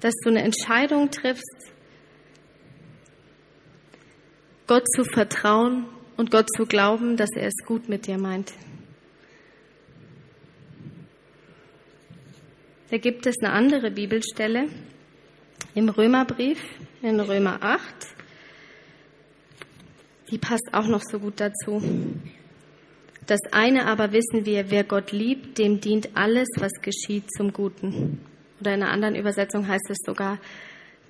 dass 0.00 0.14
du 0.24 0.30
eine 0.30 0.42
Entscheidung 0.42 1.10
triffst, 1.10 1.72
Gott 4.66 4.84
zu 4.96 5.04
vertrauen 5.04 5.86
und 6.22 6.30
Gott 6.30 6.46
zu 6.56 6.66
glauben, 6.66 7.16
dass 7.16 7.30
er 7.34 7.48
es 7.48 7.66
gut 7.66 7.88
mit 7.88 8.06
dir 8.06 8.16
meint. 8.16 8.52
Da 12.92 12.98
gibt 12.98 13.26
es 13.26 13.34
eine 13.42 13.52
andere 13.52 13.90
Bibelstelle 13.90 14.68
im 15.74 15.88
Römerbrief, 15.88 16.60
in 17.02 17.18
Römer 17.18 17.60
8, 17.60 17.82
die 20.30 20.38
passt 20.38 20.68
auch 20.70 20.86
noch 20.86 21.02
so 21.02 21.18
gut 21.18 21.40
dazu. 21.40 21.82
Das 23.26 23.40
eine 23.50 23.86
aber 23.86 24.12
wissen 24.12 24.46
wir, 24.46 24.70
wer 24.70 24.84
Gott 24.84 25.10
liebt, 25.10 25.58
dem 25.58 25.80
dient 25.80 26.10
alles, 26.14 26.46
was 26.58 26.70
geschieht, 26.82 27.24
zum 27.36 27.52
Guten. 27.52 28.20
Oder 28.60 28.74
in 28.74 28.84
einer 28.84 28.92
anderen 28.92 29.16
Übersetzung 29.16 29.66
heißt 29.66 29.90
es 29.90 29.98
sogar, 30.06 30.38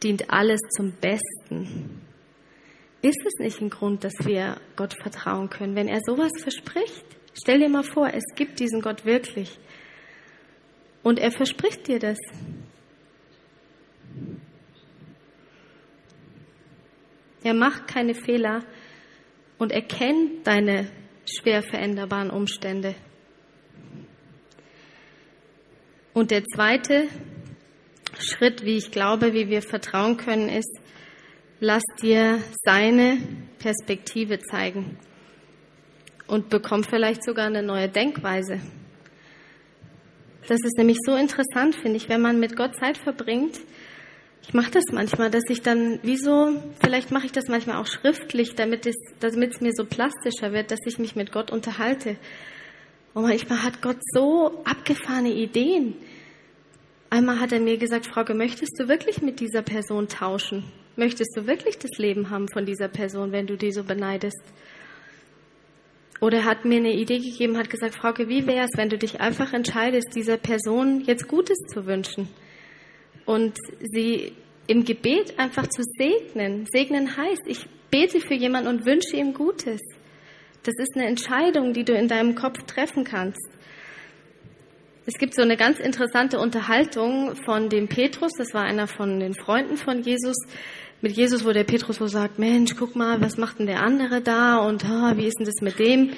dient 0.03 0.31
alles 0.31 0.61
zum 0.75 0.93
Besten. 0.93 2.01
Ist 3.03 3.21
es 3.27 3.41
nicht 3.41 3.61
ein 3.61 3.69
Grund, 3.69 4.05
dass 4.05 4.15
wir 4.25 4.61
Gott 4.77 4.95
vertrauen 4.95 5.51
können, 5.51 5.75
wenn 5.75 5.89
er 5.89 6.01
sowas 6.07 6.31
verspricht? 6.41 7.05
Stell 7.35 7.59
dir 7.59 7.69
mal 7.69 7.83
vor, 7.83 8.09
es 8.15 8.25
gibt 8.37 8.61
diesen 8.61 8.81
Gott 8.81 9.05
wirklich. 9.05 9.59
Und 11.03 11.19
er 11.19 11.33
verspricht 11.33 11.89
dir 11.89 11.99
das. 11.99 12.19
Er 17.43 17.55
macht 17.55 17.89
keine 17.89 18.15
Fehler 18.15 18.63
und 19.59 19.73
erkennt 19.73 20.47
deine 20.47 20.89
schwer 21.27 21.65
veränderbaren 21.65 22.31
Umstände. 22.31 22.95
Und 26.15 26.31
der 26.31 26.45
zweite 26.45 27.09
Schritt, 28.21 28.65
wie 28.65 28.77
ich 28.77 28.93
glaube, 28.93 29.33
wie 29.33 29.49
wir 29.49 29.63
vertrauen 29.63 30.19
können, 30.19 30.49
ist, 30.49 30.82
lass 31.63 31.85
dir 32.03 32.41
seine 32.65 33.19
Perspektive 33.61 34.41
zeigen 34.41 34.99
und 36.27 36.51
bekomm 36.51 36.83
vielleicht 36.83 37.25
sogar 37.25 37.47
eine 37.47 37.63
neue 37.63 37.89
Denkweise. 37.89 38.59
Das 40.49 40.59
ist 40.65 40.77
nämlich 40.77 40.99
so 41.07 41.15
interessant, 41.15 41.77
finde 41.77 41.99
ich, 41.99 42.09
wenn 42.09 42.21
man 42.21 42.41
mit 42.41 42.57
Gott 42.57 42.75
Zeit 42.75 42.99
verbringt, 42.99 43.61
ich 44.43 44.55
mache 44.55 44.73
das 44.73 44.87
manchmal, 44.91 45.31
dass 45.31 45.45
ich 45.49 45.63
dann, 45.63 46.01
wieso, 46.03 46.61
vielleicht 46.83 47.13
mache 47.13 47.27
ich 47.27 47.33
das 47.33 47.47
manchmal 47.47 47.77
auch 47.77 47.87
schriftlich, 47.87 48.57
damit 48.57 48.85
es, 48.87 48.97
damit 49.21 49.55
es 49.55 49.61
mir 49.61 49.71
so 49.73 49.85
plastischer 49.85 50.53
wird, 50.53 50.73
dass 50.73 50.81
ich 50.85 50.99
mich 50.99 51.15
mit 51.15 51.31
Gott 51.31 51.53
unterhalte. 51.53 52.17
Und 53.15 53.23
manchmal 53.23 53.63
hat 53.63 53.81
Gott 53.83 53.99
so 54.13 54.65
abgefahrene 54.65 55.33
Ideen. 55.33 55.95
Einmal 57.09 57.39
hat 57.39 57.53
er 57.53 57.61
mir 57.61 57.79
gesagt, 57.79 58.07
Frauke, 58.07 58.35
möchtest 58.35 58.73
du 58.81 58.89
wirklich 58.89 59.23
mit 59.23 59.39
dieser 59.39 59.63
Person 59.63 60.09
tauschen? 60.09 60.65
Möchtest 60.97 61.37
du 61.37 61.47
wirklich 61.47 61.79
das 61.79 61.99
Leben 61.99 62.31
haben 62.31 62.49
von 62.49 62.67
dieser 62.67 62.89
Person, 62.89 63.33
wenn 63.33 63.47
du 63.47 63.57
die 63.57 63.73
so 63.73 63.85
beneidest? 63.85 64.43
Oder 66.21 66.39
er 66.39 66.45
hat 66.45 66.65
mir 66.65 66.77
eine 66.77 66.93
Idee 66.93 67.19
gegeben, 67.19 67.59
hat 67.59 67.71
gesagt, 67.71 67.95
Frauke, 67.95 68.29
wie 68.29 68.47
wäre 68.47 68.67
es, 68.67 68.77
wenn 68.77 68.89
du 68.89 68.99
dich 68.99 69.21
einfach 69.21 69.53
entscheidest, 69.53 70.15
dieser 70.15 70.37
Person 70.37 71.03
jetzt 71.05 71.27
Gutes 71.27 71.59
zu 71.73 71.87
wünschen? 71.87 72.29
und 73.27 73.57
sie 73.81 74.33
im 74.67 74.85
Gebet 74.85 75.39
einfach 75.39 75.67
zu 75.67 75.83
segnen. 75.99 76.67
Segnen 76.71 77.17
heißt, 77.17 77.43
ich 77.47 77.67
bete 77.91 78.21
für 78.21 78.35
jemanden 78.35 78.69
und 78.69 78.87
wünsche 78.87 79.17
ihm 79.17 79.35
Gutes. 79.35 79.81
Das 80.63 80.75
ist 80.79 80.97
eine 80.97 81.07
Entscheidung, 81.07 81.73
die 81.73 81.85
du 81.85 81.93
in 81.93 82.09
deinem 82.09 82.35
Kopf 82.35 82.63
treffen 82.67 83.05
kannst. 83.05 83.41
Es 85.05 85.15
gibt 85.15 85.35
so 85.35 85.43
eine 85.43 85.57
ganz 85.57 85.81
interessante 85.81 86.39
Unterhaltung 86.39 87.35
von 87.45 87.69
dem 87.69 87.89
Petrus, 87.89 88.31
das 88.39 88.55
war 88.55 88.63
einer 88.63 88.87
von 88.87 89.19
den 89.19 89.35
Freunden 89.35 89.77
von 89.77 90.03
Jesus, 90.03 90.37
mit 91.01 91.17
Jesus, 91.17 91.45
wo 91.45 91.51
der 91.51 91.65
Petrus 91.65 91.97
so 91.97 92.07
sagt, 92.07 92.39
Mensch, 92.39 92.77
guck 92.79 92.95
mal, 92.95 93.21
was 93.21 93.37
macht 93.37 93.59
denn 93.59 93.67
der 93.67 93.83
andere 93.83 94.21
da 94.21 94.59
und 94.59 94.85
ah, 94.85 95.15
wie 95.17 95.27
ist 95.27 95.41
denn 95.41 95.47
das 95.47 95.61
mit 95.61 95.81
dem? 95.81 96.13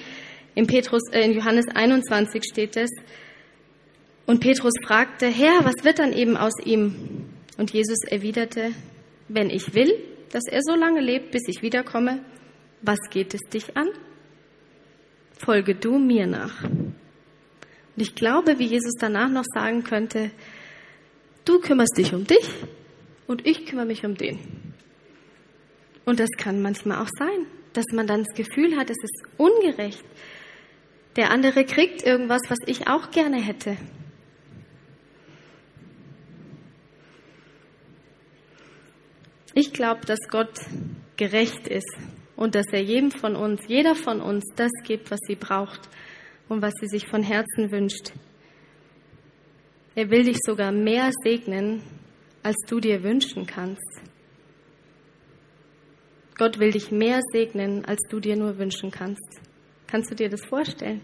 In, 0.54 0.66
Petrus, 0.66 1.00
äh, 1.12 1.22
in 1.22 1.32
Johannes 1.32 1.64
21 1.74 2.44
steht 2.44 2.76
es. 2.76 2.90
Und 4.26 4.40
Petrus 4.40 4.74
fragte, 4.86 5.28
Herr, 5.28 5.64
was 5.64 5.82
wird 5.84 5.98
dann 5.98 6.12
eben 6.12 6.36
aus 6.36 6.52
ihm? 6.62 7.24
Und 7.56 7.70
Jesus 7.70 8.04
erwiderte, 8.06 8.72
wenn 9.28 9.48
ich 9.48 9.74
will, 9.74 9.94
dass 10.30 10.44
er 10.46 10.60
so 10.62 10.74
lange 10.74 11.00
lebt, 11.00 11.30
bis 11.30 11.48
ich 11.48 11.62
wiederkomme, 11.62 12.20
was 12.82 12.98
geht 13.08 13.32
es 13.32 13.40
dich 13.50 13.78
an? 13.78 13.88
Folge 15.38 15.74
du 15.74 15.98
mir 15.98 16.26
nach. 16.26 16.64
Und 17.96 18.02
ich 18.02 18.14
glaube, 18.14 18.58
wie 18.58 18.66
Jesus 18.66 18.94
danach 18.98 19.28
noch 19.28 19.44
sagen 19.54 19.84
könnte, 19.84 20.30
du 21.44 21.60
kümmerst 21.60 21.96
dich 21.96 22.12
um 22.12 22.26
dich 22.26 22.48
und 23.26 23.46
ich 23.46 23.66
kümmere 23.66 23.86
mich 23.86 24.04
um 24.04 24.16
den. 24.16 24.38
Und 26.04 26.20
das 26.20 26.30
kann 26.36 26.60
manchmal 26.60 26.98
auch 26.98 27.10
sein, 27.18 27.46
dass 27.72 27.86
man 27.92 28.06
dann 28.06 28.24
das 28.24 28.34
Gefühl 28.34 28.76
hat, 28.76 28.90
es 28.90 29.02
ist 29.02 29.22
ungerecht. 29.38 30.04
Der 31.16 31.30
andere 31.30 31.64
kriegt 31.64 32.02
irgendwas, 32.02 32.42
was 32.48 32.58
ich 32.66 32.88
auch 32.88 33.10
gerne 33.10 33.40
hätte. 33.40 33.76
Ich 39.54 39.72
glaube, 39.72 40.04
dass 40.04 40.18
Gott 40.28 40.52
gerecht 41.16 41.68
ist 41.68 41.96
und 42.34 42.56
dass 42.56 42.66
er 42.72 42.82
jedem 42.82 43.12
von 43.12 43.36
uns, 43.36 43.62
jeder 43.68 43.94
von 43.94 44.20
uns 44.20 44.44
das 44.56 44.72
gibt, 44.82 45.12
was 45.12 45.20
sie 45.28 45.36
braucht 45.36 45.88
und 46.48 46.62
was 46.62 46.74
sie 46.80 46.86
sich 46.86 47.06
von 47.06 47.22
Herzen 47.22 47.70
wünscht. 47.70 48.12
Er 49.94 50.10
will 50.10 50.24
dich 50.24 50.38
sogar 50.44 50.72
mehr 50.72 51.10
segnen, 51.22 51.82
als 52.42 52.56
du 52.68 52.80
dir 52.80 53.02
wünschen 53.02 53.46
kannst. 53.46 54.02
Gott 56.36 56.58
will 56.58 56.72
dich 56.72 56.90
mehr 56.90 57.20
segnen, 57.32 57.84
als 57.84 58.00
du 58.10 58.18
dir 58.18 58.36
nur 58.36 58.58
wünschen 58.58 58.90
kannst. 58.90 59.40
Kannst 59.86 60.10
du 60.10 60.16
dir 60.16 60.28
das 60.28 60.44
vorstellen? 60.44 61.00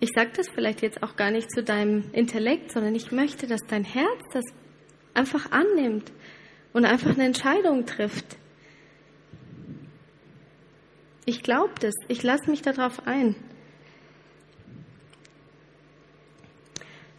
Ich 0.00 0.10
sage 0.14 0.30
das 0.34 0.48
vielleicht 0.48 0.82
jetzt 0.82 1.02
auch 1.02 1.14
gar 1.14 1.30
nicht 1.30 1.50
zu 1.50 1.62
deinem 1.62 2.10
Intellekt, 2.12 2.72
sondern 2.72 2.94
ich 2.94 3.12
möchte, 3.12 3.46
dass 3.46 3.60
dein 3.68 3.84
Herz 3.84 4.20
das 4.32 4.44
einfach 5.14 5.52
annimmt 5.52 6.10
und 6.72 6.86
einfach 6.86 7.10
eine 7.10 7.24
Entscheidung 7.24 7.84
trifft. 7.86 8.36
Ich 11.24 11.42
glaube 11.42 11.72
das, 11.80 11.94
ich 12.08 12.22
lasse 12.22 12.50
mich 12.50 12.62
darauf 12.62 13.06
ein. 13.06 13.36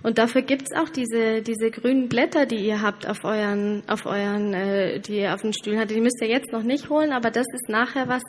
Und 0.04 0.18
dafür 0.18 0.42
gibt 0.42 0.64
es 0.64 0.78
auch 0.78 0.90
diese, 0.90 1.42
diese 1.42 1.72
grünen 1.72 2.10
Blätter, 2.10 2.46
die 2.46 2.58
ihr 2.58 2.82
habt 2.82 3.08
auf 3.08 3.24
euren, 3.24 3.84
auf 3.88 4.06
euren, 4.06 4.54
äh, 4.54 5.00
die 5.00 5.20
ihr 5.20 5.34
auf 5.34 5.42
den 5.42 5.54
Stühlen 5.54 5.80
hattet. 5.80 5.96
Die 5.96 6.02
müsst 6.02 6.22
ihr 6.22 6.28
jetzt 6.28 6.52
noch 6.52 6.64
nicht 6.64 6.90
holen, 6.90 7.14
aber 7.14 7.32
das 7.32 7.46
ist 7.54 7.70
nachher 7.70 8.10
was, 8.10 8.22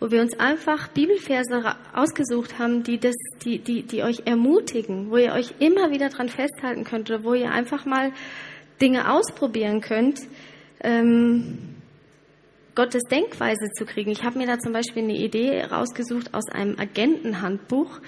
wo 0.00 0.10
wir 0.10 0.20
uns 0.20 0.38
einfach 0.38 0.88
Bibelverse 0.88 1.76
ausgesucht 1.94 2.58
haben, 2.58 2.82
die 2.82 2.98
das, 2.98 3.16
die, 3.42 3.58
die, 3.58 3.82
die 3.84 4.02
euch 4.02 4.26
ermutigen, 4.26 5.10
wo 5.10 5.16
ihr 5.16 5.32
euch 5.32 5.54
immer 5.58 5.90
wieder 5.90 6.10
dran 6.10 6.28
festhalten 6.28 6.84
könnt 6.84 7.10
oder 7.10 7.24
wo 7.24 7.32
ihr 7.32 7.50
einfach 7.50 7.86
mal 7.86 8.12
Dinge 8.82 9.10
ausprobieren 9.10 9.80
könnt, 9.80 10.20
ähm, 10.84 11.77
Gottes 12.78 13.02
Denkweise 13.10 13.72
zu 13.76 13.84
kriegen. 13.86 14.12
Ich 14.12 14.22
habe 14.22 14.38
mir 14.38 14.46
da 14.46 14.60
zum 14.60 14.72
Beispiel 14.72 15.02
eine 15.02 15.16
Idee 15.16 15.64
rausgesucht 15.64 16.32
aus 16.32 16.48
einem 16.48 16.78
Agentenhandbuch, 16.78 17.98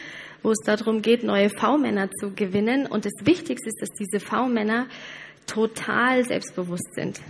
wo 0.45 0.53
es 0.53 0.59
darum 0.65 1.03
geht, 1.03 1.25
neue 1.25 1.51
V-Männer 1.51 2.09
zu 2.13 2.31
gewinnen. 2.37 2.87
Und 2.87 3.05
das 3.05 3.15
Wichtigste 3.25 3.69
ist, 3.69 3.81
dass 3.81 3.89
diese 3.99 4.25
V-Männer 4.25 4.87
total 5.49 6.25
selbstbewusst 6.25 6.95
sind. 6.95 7.21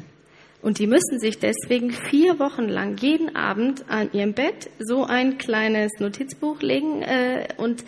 Und 0.61 0.81
die 0.81 0.87
müssen 0.87 1.19
sich 1.19 1.39
deswegen 1.39 1.93
vier 1.93 2.39
Wochen 2.39 2.69
lang 2.69 2.99
jeden 2.99 3.35
Abend 3.35 3.89
an 3.89 4.13
ihrem 4.13 4.35
Bett 4.35 4.69
so 4.79 5.07
ein 5.07 5.39
kleines 5.39 5.93
Notizbuch 5.99 6.61
legen 6.61 7.01
äh, 7.01 7.49
und 7.57 7.83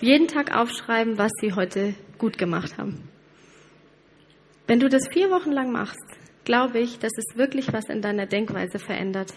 jeden 0.00 0.26
Tag 0.26 0.52
aufschreiben, 0.52 1.16
was 1.16 1.30
sie 1.40 1.52
heute 1.52 1.94
gut 2.18 2.38
gemacht 2.38 2.76
haben. 2.76 3.08
Wenn 4.66 4.80
du 4.80 4.88
das 4.88 5.06
vier 5.06 5.30
Wochen 5.30 5.52
lang 5.52 5.70
machst, 5.70 6.15
glaube 6.46 6.78
ich, 6.78 6.98
dass 6.98 7.12
es 7.18 7.36
wirklich 7.36 7.74
was 7.74 7.90
in 7.90 8.00
deiner 8.00 8.24
Denkweise 8.24 8.78
verändert. 8.78 9.34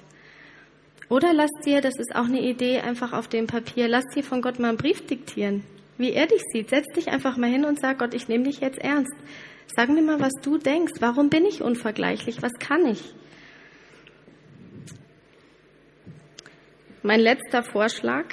Oder 1.10 1.34
lass 1.34 1.50
dir, 1.66 1.82
das 1.82 1.96
ist 1.98 2.16
auch 2.16 2.26
eine 2.26 2.40
Idee, 2.40 2.80
einfach 2.80 3.12
auf 3.12 3.28
dem 3.28 3.48
Papier, 3.48 3.90
lass 3.90 4.06
dir 4.16 4.24
von 4.24 4.42
Gott 4.42 4.60
mal 4.60 4.70
einen 4.70 4.78
Brief 4.78 5.06
diktieren, 5.06 5.64
wie 5.98 6.14
er 6.14 6.28
dich 6.28 6.44
sieht. 6.54 6.70
Setz 6.70 6.86
dich 6.96 7.10
einfach 7.10 7.36
mal 7.36 7.50
hin 7.50 7.66
und 7.66 7.82
sag 7.82 8.00
Gott, 8.00 8.14
ich 8.14 8.30
nehme 8.30 8.46
dich 8.46 8.62
jetzt 8.62 8.78
ernst. 8.78 9.14
Sag 9.76 9.90
mir 9.90 10.02
mal, 10.02 10.20
was 10.20 10.34
du 10.42 10.58
denkst. 10.58 10.94
Warum 11.00 11.30
bin 11.30 11.46
ich 11.46 11.62
unvergleichlich? 11.62 12.42
Was 12.42 12.54
kann 12.60 12.86
ich? 12.86 13.04
Mein 17.02 17.20
letzter 17.20 17.64
Vorschlag 17.64 18.26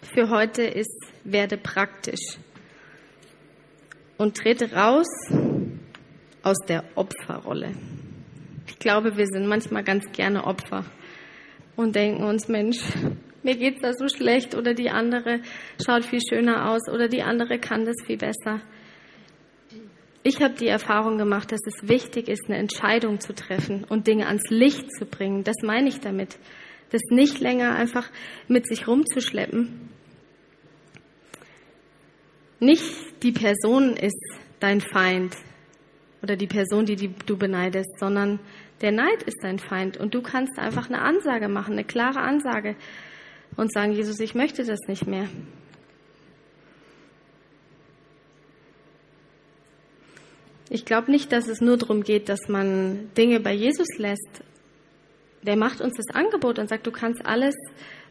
für 0.00 0.30
heute 0.30 0.62
ist, 0.62 1.02
werde 1.24 1.58
praktisch 1.58 2.38
und 4.16 4.36
trete 4.36 4.72
raus 4.72 5.08
aus 6.46 6.58
der 6.68 6.84
Opferrolle. 6.94 7.72
Ich 8.68 8.78
glaube, 8.78 9.16
wir 9.16 9.26
sind 9.26 9.48
manchmal 9.48 9.82
ganz 9.82 10.04
gerne 10.12 10.44
Opfer 10.44 10.84
und 11.74 11.96
denken 11.96 12.22
uns, 12.22 12.46
Mensch, 12.46 12.78
mir 13.42 13.56
geht's 13.56 13.82
da 13.82 13.92
so 13.92 14.06
schlecht 14.08 14.54
oder 14.54 14.72
die 14.72 14.88
andere 14.88 15.40
schaut 15.84 16.04
viel 16.04 16.20
schöner 16.20 16.70
aus 16.70 16.88
oder 16.88 17.08
die 17.08 17.22
andere 17.22 17.58
kann 17.58 17.84
das 17.84 17.96
viel 18.06 18.16
besser. 18.16 18.60
Ich 20.22 20.40
habe 20.40 20.54
die 20.54 20.68
Erfahrung 20.68 21.18
gemacht, 21.18 21.50
dass 21.50 21.60
es 21.66 21.88
wichtig 21.88 22.28
ist, 22.28 22.44
eine 22.46 22.58
Entscheidung 22.58 23.18
zu 23.18 23.34
treffen 23.34 23.82
und 23.82 24.06
Dinge 24.06 24.28
ans 24.28 24.48
Licht 24.48 24.92
zu 24.96 25.04
bringen. 25.04 25.42
Das 25.42 25.56
meine 25.64 25.88
ich 25.88 25.98
damit. 25.98 26.38
Das 26.90 27.02
nicht 27.10 27.40
länger 27.40 27.74
einfach 27.74 28.08
mit 28.46 28.68
sich 28.68 28.86
rumzuschleppen. 28.86 29.90
Nicht 32.60 33.22
die 33.24 33.32
Person 33.32 33.96
ist 33.96 34.20
dein 34.60 34.80
Feind, 34.80 35.34
oder 36.22 36.36
die 36.36 36.46
Person, 36.46 36.86
die, 36.86 36.96
du 36.96 37.36
beneidest, 37.36 37.98
sondern 37.98 38.40
der 38.80 38.92
Neid 38.92 39.22
ist 39.22 39.38
dein 39.42 39.58
Feind 39.58 39.96
und 39.96 40.14
du 40.14 40.22
kannst 40.22 40.58
einfach 40.58 40.88
eine 40.88 41.00
Ansage 41.00 41.48
machen, 41.48 41.72
eine 41.72 41.84
klare 41.84 42.20
Ansage 42.20 42.76
und 43.56 43.72
sagen, 43.72 43.92
Jesus, 43.92 44.20
ich 44.20 44.34
möchte 44.34 44.64
das 44.64 44.80
nicht 44.86 45.06
mehr. 45.06 45.28
Ich 50.68 50.84
glaube 50.84 51.10
nicht, 51.10 51.32
dass 51.32 51.46
es 51.46 51.60
nur 51.60 51.76
darum 51.76 52.02
geht, 52.02 52.28
dass 52.28 52.48
man 52.48 53.10
Dinge 53.16 53.40
bei 53.40 53.52
Jesus 53.52 53.86
lässt. 53.98 54.42
Der 55.42 55.56
macht 55.56 55.80
uns 55.80 55.94
das 55.96 56.14
Angebot 56.14 56.58
und 56.58 56.68
sagt, 56.68 56.86
du 56.86 56.90
kannst 56.90 57.24
alles 57.24 57.54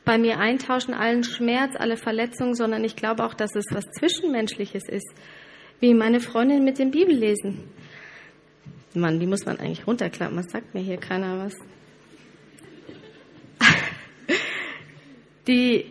bei 0.05 0.17
mir 0.17 0.39
eintauschen, 0.39 0.93
allen 0.93 1.23
Schmerz, 1.23 1.75
alle 1.77 1.97
Verletzungen, 1.97 2.55
sondern 2.55 2.83
ich 2.83 2.95
glaube 2.95 3.25
auch, 3.25 3.33
dass 3.33 3.55
es 3.55 3.65
was 3.71 3.85
Zwischenmenschliches 3.99 4.87
ist, 4.87 5.13
wie 5.79 5.93
meine 5.93 6.21
Freundin 6.21 6.63
mit 6.63 6.79
dem 6.79 6.91
Bibellesen. 6.91 7.65
Mann, 8.95 9.19
die 9.19 9.27
muss 9.27 9.45
man 9.45 9.59
eigentlich 9.59 9.85
runterklappen. 9.87 10.37
Was 10.37 10.51
sagt 10.51 10.73
mir 10.73 10.81
hier 10.81 10.97
keiner 10.97 11.45
was? 11.45 11.53
Die, 15.47 15.85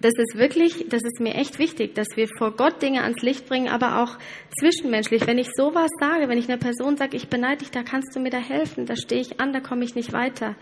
das 0.00 0.12
ist 0.18 0.36
wirklich, 0.36 0.86
das 0.88 1.02
ist 1.02 1.20
mir 1.20 1.34
echt 1.34 1.58
wichtig, 1.58 1.94
dass 1.94 2.06
wir 2.14 2.28
vor 2.38 2.52
Gott 2.52 2.82
Dinge 2.82 3.02
ans 3.02 3.22
Licht 3.22 3.48
bringen, 3.48 3.68
aber 3.68 4.02
auch 4.02 4.18
zwischenmenschlich. 4.58 5.26
Wenn 5.26 5.38
ich 5.38 5.48
sowas 5.56 5.90
sage, 6.00 6.28
wenn 6.28 6.38
ich 6.38 6.48
einer 6.48 6.58
Person 6.58 6.96
sage, 6.96 7.16
ich 7.16 7.28
beneide 7.28 7.58
dich, 7.58 7.70
da 7.70 7.82
kannst 7.82 8.14
du 8.14 8.20
mir 8.20 8.30
da 8.30 8.38
helfen, 8.38 8.86
da 8.86 8.96
stehe 8.96 9.20
ich 9.20 9.40
an, 9.40 9.52
da 9.52 9.60
komme 9.60 9.84
ich 9.84 9.94
nicht 9.94 10.12
weiter. 10.12 10.54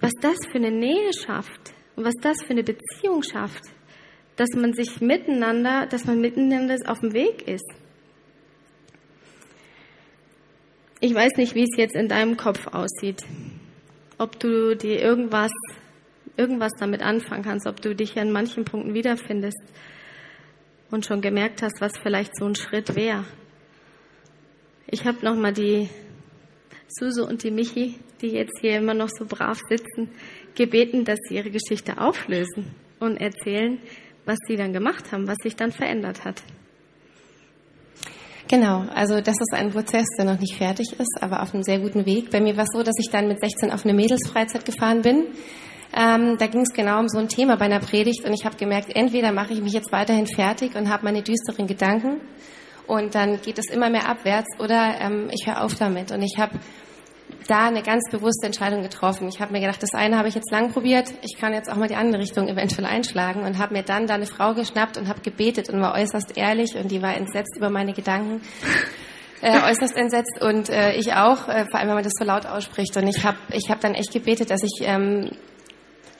Was 0.00 0.12
das 0.20 0.36
für 0.50 0.58
eine 0.58 0.70
Nähe 0.70 1.12
schafft 1.12 1.72
und 1.96 2.04
was 2.04 2.14
das 2.20 2.42
für 2.42 2.50
eine 2.50 2.64
Beziehung 2.64 3.22
schafft, 3.22 3.62
dass 4.36 4.48
man 4.56 4.72
sich 4.72 5.00
miteinander, 5.00 5.86
dass 5.86 6.06
man 6.06 6.20
miteinander 6.20 6.76
auf 6.86 7.00
dem 7.00 7.12
Weg 7.12 7.46
ist. 7.46 7.81
Ich 11.04 11.12
weiß 11.12 11.32
nicht, 11.36 11.56
wie 11.56 11.64
es 11.64 11.76
jetzt 11.76 11.96
in 11.96 12.06
deinem 12.06 12.36
Kopf 12.36 12.68
aussieht. 12.68 13.24
Ob 14.18 14.38
du 14.38 14.76
dir 14.76 15.02
irgendwas, 15.02 15.50
irgendwas 16.36 16.70
damit 16.78 17.02
anfangen 17.02 17.42
kannst, 17.42 17.66
ob 17.66 17.82
du 17.82 17.92
dich 17.92 18.16
an 18.20 18.30
manchen 18.30 18.64
Punkten 18.64 18.94
wiederfindest 18.94 19.60
und 20.92 21.04
schon 21.04 21.20
gemerkt 21.20 21.60
hast, 21.60 21.80
was 21.80 21.98
vielleicht 22.00 22.36
so 22.36 22.44
ein 22.44 22.54
Schritt 22.54 22.94
wäre. 22.94 23.24
Ich 24.86 25.04
habe 25.04 25.24
nochmal 25.24 25.52
die 25.52 25.88
Suse 26.86 27.26
und 27.26 27.42
die 27.42 27.50
Michi, 27.50 27.98
die 28.20 28.28
jetzt 28.28 28.60
hier 28.60 28.76
immer 28.76 28.94
noch 28.94 29.08
so 29.08 29.24
brav 29.24 29.58
sitzen, 29.68 30.08
gebeten, 30.54 31.04
dass 31.04 31.18
sie 31.28 31.34
ihre 31.34 31.50
Geschichte 31.50 31.98
auflösen 32.00 32.76
und 33.00 33.16
erzählen, 33.16 33.80
was 34.24 34.38
sie 34.46 34.54
dann 34.54 34.72
gemacht 34.72 35.10
haben, 35.10 35.26
was 35.26 35.38
sich 35.42 35.56
dann 35.56 35.72
verändert 35.72 36.24
hat. 36.24 36.44
Genau, 38.52 38.84
also 38.94 39.22
das 39.22 39.36
ist 39.40 39.54
ein 39.54 39.70
Prozess, 39.70 40.04
der 40.18 40.26
noch 40.26 40.38
nicht 40.38 40.58
fertig 40.58 40.92
ist, 40.98 41.22
aber 41.22 41.40
auf 41.40 41.54
einem 41.54 41.62
sehr 41.62 41.78
guten 41.78 42.04
Weg. 42.04 42.30
Bei 42.30 42.38
mir 42.38 42.54
war 42.54 42.64
es 42.64 42.68
so, 42.74 42.82
dass 42.82 42.92
ich 42.98 43.08
dann 43.08 43.26
mit 43.26 43.40
16 43.40 43.72
auf 43.72 43.86
eine 43.86 43.94
Mädelsfreizeit 43.94 44.66
gefahren 44.66 45.00
bin. 45.00 45.28
Ähm, 45.96 46.36
da 46.36 46.46
ging 46.48 46.60
es 46.60 46.74
genau 46.74 47.00
um 47.00 47.08
so 47.08 47.18
ein 47.18 47.28
Thema 47.28 47.56
bei 47.56 47.64
einer 47.64 47.80
Predigt 47.80 48.26
und 48.26 48.34
ich 48.34 48.44
habe 48.44 48.58
gemerkt, 48.58 48.94
entweder 48.94 49.32
mache 49.32 49.54
ich 49.54 49.62
mich 49.62 49.72
jetzt 49.72 49.90
weiterhin 49.90 50.26
fertig 50.26 50.76
und 50.76 50.90
habe 50.90 51.02
meine 51.04 51.22
düsteren 51.22 51.66
Gedanken 51.66 52.20
und 52.86 53.14
dann 53.14 53.40
geht 53.40 53.58
es 53.58 53.70
immer 53.70 53.88
mehr 53.88 54.06
abwärts 54.06 54.60
oder 54.60 55.00
ähm, 55.00 55.30
ich 55.32 55.46
höre 55.46 55.64
auf 55.64 55.74
damit. 55.76 56.12
Und 56.12 56.20
ich 56.20 56.38
habe 56.38 56.58
da 57.46 57.66
eine 57.66 57.82
ganz 57.82 58.10
bewusste 58.10 58.46
Entscheidung 58.46 58.82
getroffen. 58.82 59.28
Ich 59.28 59.40
habe 59.40 59.52
mir 59.52 59.60
gedacht, 59.60 59.82
das 59.82 59.94
eine 59.94 60.18
habe 60.18 60.28
ich 60.28 60.34
jetzt 60.34 60.50
lang 60.50 60.72
probiert, 60.72 61.12
ich 61.22 61.38
kann 61.38 61.52
jetzt 61.52 61.70
auch 61.70 61.76
mal 61.76 61.88
die 61.88 61.96
andere 61.96 62.20
Richtung 62.20 62.48
eventuell 62.48 62.86
einschlagen 62.86 63.42
und 63.42 63.58
habe 63.58 63.74
mir 63.74 63.82
dann 63.82 64.06
da 64.06 64.14
eine 64.14 64.26
Frau 64.26 64.54
geschnappt 64.54 64.96
und 64.98 65.08
habe 65.08 65.20
gebetet 65.20 65.68
und 65.68 65.80
war 65.80 65.94
äußerst 65.94 66.36
ehrlich 66.36 66.76
und 66.76 66.90
die 66.90 67.02
war 67.02 67.14
entsetzt 67.14 67.56
über 67.56 67.70
meine 67.70 67.92
Gedanken. 67.92 68.40
Äh, 69.44 69.60
äußerst 69.60 69.96
entsetzt 69.96 70.40
und 70.40 70.70
äh, 70.70 70.92
ich 70.94 71.14
auch, 71.14 71.48
äh, 71.48 71.66
vor 71.68 71.80
allem 71.80 71.88
wenn 71.88 71.96
man 71.96 72.04
das 72.04 72.12
so 72.16 72.24
laut 72.24 72.46
ausspricht. 72.46 72.96
Und 72.96 73.08
ich 73.08 73.24
habe 73.24 73.38
ich 73.50 73.70
hab 73.70 73.80
dann 73.80 73.94
echt 73.94 74.12
gebetet, 74.12 74.50
dass 74.50 74.62
ich 74.62 74.82
ähm, 74.82 75.32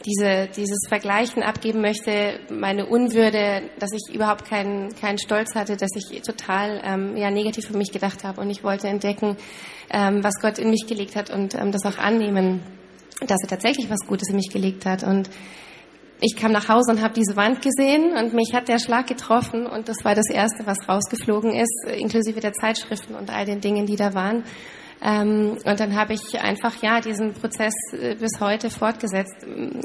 diese, 0.05 0.49
dieses 0.57 0.81
Vergleichen 0.89 1.43
abgeben 1.43 1.81
möchte, 1.81 2.41
meine 2.51 2.87
Unwürde, 2.87 3.71
dass 3.79 3.91
ich 3.93 4.15
überhaupt 4.15 4.45
keinen, 4.45 4.95
keinen 4.97 5.19
Stolz 5.19 5.55
hatte, 5.55 5.77
dass 5.77 5.91
ich 5.95 6.23
total 6.23 6.81
ähm, 6.85 7.17
ja, 7.17 7.31
negativ 7.31 7.67
für 7.67 7.77
mich 7.77 7.93
gedacht 7.93 8.25
habe. 8.25 8.41
Und 8.41 8.51
ich 8.51 8.65
wollte 8.65 8.89
entdecken, 8.89 9.37
ähm, 9.91 10.23
was 10.23 10.41
Gott 10.41 10.59
in 10.59 10.71
mich 10.71 10.87
gelegt 10.87 11.17
hat 11.17 11.31
und 11.31 11.55
ähm, 11.55 11.73
das 11.73 11.85
auch 11.85 11.99
annehmen, 11.99 12.61
dass 13.27 13.39
er 13.43 13.49
tatsächlich 13.49 13.91
was 13.91 14.07
Gutes 14.07 14.29
in 14.31 14.37
mich 14.37 14.51
gelegt 14.51 14.87
hat. 14.87 15.05
Und 15.05 15.31
ich 16.21 16.37
kam 16.37 16.53
nach 16.53 16.69
Hause 16.69 16.93
und 16.93 17.03
habe 17.03 17.15
diese 17.15 17.37
Wand 17.37 17.63
gesehen 17.63 18.17
und 18.17 18.33
mich 18.33 18.53
hat 18.55 18.69
der 18.69 18.79
Schlag 18.79 19.09
getroffen 19.09 19.67
und 19.67 19.89
das 19.89 20.05
war 20.05 20.15
das 20.15 20.31
Erste, 20.31 20.67
was 20.67 20.89
rausgeflogen 20.89 21.53
ist, 21.53 21.85
inklusive 21.97 22.41
der 22.41 22.53
Zeitschriften 22.53 23.17
und 23.17 23.31
all 23.31 23.45
den 23.45 23.61
Dingen, 23.61 23.87
die 23.87 23.97
da 23.97 24.15
waren. 24.15 24.45
Ähm, 25.05 25.59
und 25.65 25.81
dann 25.81 25.97
habe 25.97 26.13
ich 26.13 26.41
einfach 26.41 26.81
ja 26.81 27.01
diesen 27.01 27.33
Prozess 27.33 27.75
äh, 27.93 28.15
bis 28.15 28.41
heute 28.41 28.71
fortgesetzt. 28.71 29.35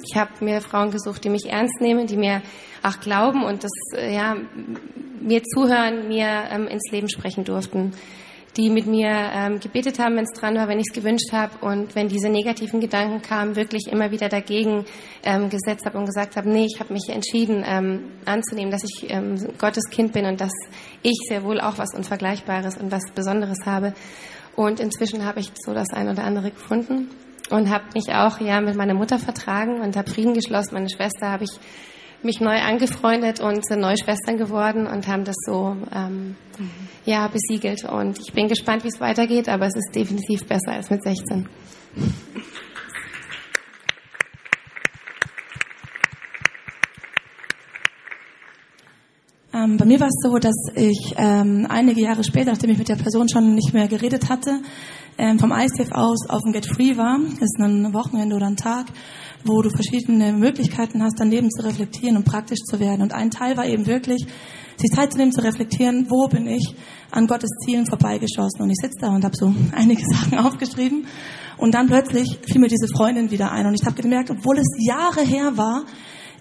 Ich 0.08 0.16
habe 0.16 0.32
mir 0.42 0.62
Frauen 0.62 0.92
gesucht, 0.92 1.24
die 1.24 1.30
mich 1.30 1.50
ernst 1.50 1.82
nehmen, 1.82 2.06
die 2.06 2.18
mir 2.18 2.44
auch 2.84 3.00
glauben 3.00 3.44
und 3.44 3.64
das 3.64 3.72
äh, 3.96 4.14
ja 4.14 4.36
mir 5.20 5.44
zuhören, 5.44 6.08
mir 6.08 6.44
ähm, 6.52 6.68
ins 6.68 6.92
Leben 6.92 7.10
sprechen 7.10 7.44
durften, 7.44 7.94
die 8.58 8.70
mit 8.70 8.86
mir 8.86 9.10
ähm, 9.10 9.60
gebetet 9.60 9.98
haben, 9.98 10.16
wenn 10.16 10.26
es 10.26 10.40
dran 10.40 10.56
war, 10.56 10.68
wenn 10.68 10.80
ich 10.80 10.86
es 10.90 10.96
gewünscht 10.96 11.32
habe 11.32 11.66
und 11.66 11.96
wenn 11.96 12.10
diese 12.10 12.30
negativen 12.30 12.80
Gedanken 12.80 13.24
kamen, 13.24 13.56
wirklich 13.56 13.88
immer 13.92 14.12
wieder 14.12 14.30
dagegen 14.30 14.86
ähm, 15.24 15.50
gesetzt 15.50 15.86
habe 15.88 15.98
und 15.98 16.06
gesagt 16.06 16.36
habe, 16.36 16.48
nee, 16.48 16.66
ich 16.66 16.80
habe 16.80 16.94
mich 16.94 17.10
entschieden 17.10 17.64
ähm, 17.66 18.12
anzunehmen, 18.26 18.72
dass 18.72 18.84
ich 18.84 19.10
ähm, 19.10 19.36
Gottes 19.58 19.90
Kind 19.90 20.14
bin 20.14 20.26
und 20.26 20.40
dass 20.40 20.54
ich 21.02 21.18
sehr 21.28 21.44
wohl 21.44 21.60
auch 21.60 21.80
was 21.80 21.96
Unvergleichbares 21.96 22.78
und 22.78 22.92
was 22.92 23.04
Besonderes 23.16 23.66
habe. 23.66 23.94
Und 24.58 24.80
inzwischen 24.80 25.24
habe 25.24 25.40
ich 25.40 25.52
so 25.56 25.76
das 25.76 25.90
ein 25.94 26.10
oder 26.10 26.24
andere 26.24 26.50
gefunden 26.50 27.12
und 27.52 27.70
habe 27.70 27.84
mich 27.94 28.12
auch 28.12 28.42
ja 28.42 28.60
mit 28.60 28.76
meiner 28.76 28.96
Mutter 28.96 29.20
vertragen 29.20 29.82
und 29.82 29.96
habe 29.96 30.10
Frieden 30.10 30.34
geschlossen. 30.34 30.74
Meine 30.74 30.90
Schwester 30.90 31.30
habe 31.30 31.44
ich 31.44 31.52
mich 32.24 32.40
neu 32.40 32.60
angefreundet 32.60 33.40
und 33.40 33.64
sind 33.68 33.82
neue 33.82 33.98
Schwestern 34.04 34.40
geworden 34.40 34.88
und 34.88 35.08
haben 35.08 35.26
das 35.26 35.36
so 35.46 35.78
ähm, 35.94 36.36
mhm. 36.58 36.72
ja 37.06 37.28
besiegelt. 37.28 37.84
Und 37.84 38.18
ich 38.18 38.34
bin 38.34 38.48
gespannt, 38.48 38.84
wie 38.84 38.88
es 38.88 39.00
weitergeht, 39.00 39.48
aber 39.48 39.68
es 39.68 39.76
ist 39.76 39.94
definitiv 39.94 40.48
besser 40.48 40.72
als 40.72 40.90
mit 40.90 41.04
16. 41.04 41.48
Ähm, 49.58 49.78
bei 49.78 49.86
mir 49.86 50.00
war 50.00 50.08
es 50.08 50.20
so, 50.22 50.38
dass 50.38 50.56
ich 50.76 51.16
ähm, 51.18 51.66
einige 51.70 52.02
Jahre 52.02 52.24
später, 52.24 52.52
nachdem 52.52 52.70
ich 52.70 52.78
mit 52.78 52.90
der 52.90 52.96
Person 52.96 53.28
schon 53.28 53.56
nicht 53.56 53.74
mehr 53.74 53.88
geredet 53.88 54.30
hatte, 54.30 54.60
ähm, 55.18 55.40
vom 55.40 55.52
ICF 55.52 55.92
aus 55.94 56.30
auf 56.30 56.42
dem 56.44 56.52
Get 56.52 56.68
Free 56.68 56.96
war. 56.96 57.18
Das 57.20 57.42
ist 57.42 57.60
ein 57.60 57.92
Wochenende 57.94 58.36
oder 58.36 58.46
ein 58.46 58.56
Tag, 58.56 58.86
wo 59.44 59.62
du 59.62 59.70
verschiedene 59.70 60.32
Möglichkeiten 60.32 61.02
hast, 61.02 61.20
dein 61.20 61.32
Leben 61.32 61.50
zu 61.50 61.66
reflektieren 61.66 62.18
und 62.18 62.26
praktisch 62.26 62.60
zu 62.60 62.80
werden. 62.80 63.02
Und 63.02 63.14
ein 63.14 63.32
Teil 63.32 63.58
war 63.58 63.66
eben 63.66 63.88
wirklich, 63.88 64.28
sich 64.76 64.92
Zeit 64.92 65.14
zu 65.14 65.18
nehmen, 65.18 65.32
zu 65.32 65.44
reflektieren, 65.44 66.06
wo 66.10 66.28
bin 66.28 66.46
ich 66.46 66.76
an 67.10 67.26
Gottes 67.26 67.50
Zielen 67.66 67.88
vorbeigeschossen. 67.88 68.62
Und 68.62 68.70
ich 68.70 68.78
sitze 68.80 69.00
da 69.02 69.10
und 69.10 69.24
habe 69.24 69.36
so 69.36 69.52
einige 69.72 70.04
Sachen 70.06 70.38
aufgeschrieben. 70.38 71.08
Und 71.58 71.74
dann 71.74 71.88
plötzlich 71.88 72.38
fiel 72.46 72.62
mir 72.62 72.68
diese 72.68 72.88
Freundin 72.96 73.32
wieder 73.32 73.52
ein. 73.52 73.66
Und 73.66 73.74
ich 73.74 73.88
habe 73.88 74.00
gemerkt, 74.00 74.30
obwohl 74.30 74.60
es 74.60 74.68
Jahre 74.86 75.22
her 75.22 75.58
war, 75.58 75.86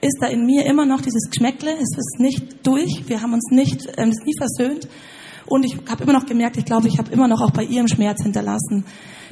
ist 0.00 0.18
da 0.20 0.26
in 0.26 0.44
mir 0.44 0.66
immer 0.66 0.87
noch 0.87 1.00
dieses 1.00 1.30
Geschmäckle. 1.30 1.72
Es 1.72 1.96
ist 1.96 2.16
nicht 2.18 2.66
durch. 2.66 3.09
Wir 3.09 3.22
haben 3.22 3.32
uns 3.32 3.50
nicht, 3.50 3.87
ähm, 3.96 4.11
ist 4.11 4.24
nie 4.24 4.37
versöhnt. 4.37 4.88
Und 5.46 5.64
ich 5.64 5.76
habe 5.88 6.02
immer 6.02 6.12
noch 6.12 6.26
gemerkt, 6.26 6.56
ich 6.56 6.64
glaube, 6.64 6.88
ich 6.88 6.98
habe 6.98 7.12
immer 7.12 7.28
noch 7.28 7.40
auch 7.40 7.52
bei 7.52 7.62
ihrem 7.62 7.88
Schmerz 7.88 8.22
hinterlassen. 8.22 8.85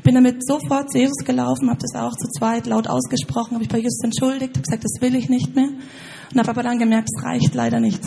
Bin 0.04 0.14
damit 0.14 0.46
sofort 0.46 0.90
zu 0.92 0.98
Jesus 0.98 1.24
gelaufen, 1.24 1.70
habe 1.70 1.80
das 1.80 2.00
auch 2.00 2.12
zu 2.12 2.28
zweit 2.28 2.66
laut 2.66 2.86
ausgesprochen, 2.86 3.54
habe 3.54 3.64
ich 3.64 3.68
bei 3.68 3.78
Jesus 3.78 4.00
entschuldigt, 4.04 4.54
habe 4.56 4.62
gesagt, 4.62 4.84
das 4.84 5.00
will 5.00 5.16
ich 5.16 5.28
nicht 5.28 5.56
mehr. 5.56 5.70
Und 6.32 6.38
habe 6.38 6.50
aber 6.50 6.62
dann 6.62 6.78
gemerkt, 6.78 7.08
es 7.12 7.24
reicht 7.24 7.54
leider 7.54 7.80
nicht. 7.80 8.00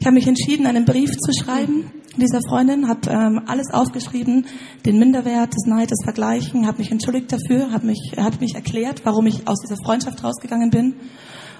Ich 0.00 0.06
habe 0.06 0.14
mich 0.14 0.26
entschieden, 0.26 0.66
einen 0.66 0.84
Brief 0.84 1.10
zu 1.10 1.32
schreiben 1.32 1.90
dieser 2.16 2.40
Freundin, 2.48 2.88
habe 2.88 3.08
ähm, 3.10 3.42
alles 3.46 3.72
aufgeschrieben, 3.72 4.46
den 4.84 4.98
Minderwert, 4.98 5.54
das 5.54 5.66
Neid, 5.66 5.90
das 5.90 6.02
Vergleichen, 6.02 6.66
habe 6.66 6.78
mich 6.78 6.90
entschuldigt 6.90 7.32
dafür, 7.32 7.70
habe 7.70 7.86
mich, 7.86 8.14
hab 8.16 8.40
mich 8.40 8.56
erklärt, 8.56 9.02
warum 9.04 9.26
ich 9.26 9.46
aus 9.46 9.60
dieser 9.60 9.76
Freundschaft 9.84 10.24
rausgegangen 10.24 10.70
bin 10.70 10.96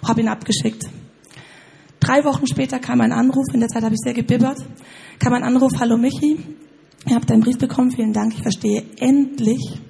habe 0.06 0.20
ihn 0.20 0.28
abgeschickt. 0.28 0.84
Drei 2.00 2.24
Wochen 2.24 2.46
später 2.46 2.78
kam 2.78 3.00
ein 3.00 3.12
Anruf, 3.12 3.46
in 3.52 3.61
der 3.61 3.68
Zeit 3.68 3.82
habe 3.82 3.94
ich 3.94 4.00
sehr 4.02 4.14
gebibbert, 4.14 4.58
kam 5.18 5.32
ein 5.34 5.42
Anruf, 5.42 5.72
hallo 5.80 5.96
Michi, 5.96 6.38
ihr 7.06 7.14
habt 7.14 7.28
deinen 7.28 7.40
Brief 7.40 7.58
bekommen, 7.58 7.90
vielen 7.90 8.12
Dank, 8.12 8.34
ich 8.34 8.42
verstehe 8.42 8.84
endlich, 8.98 9.80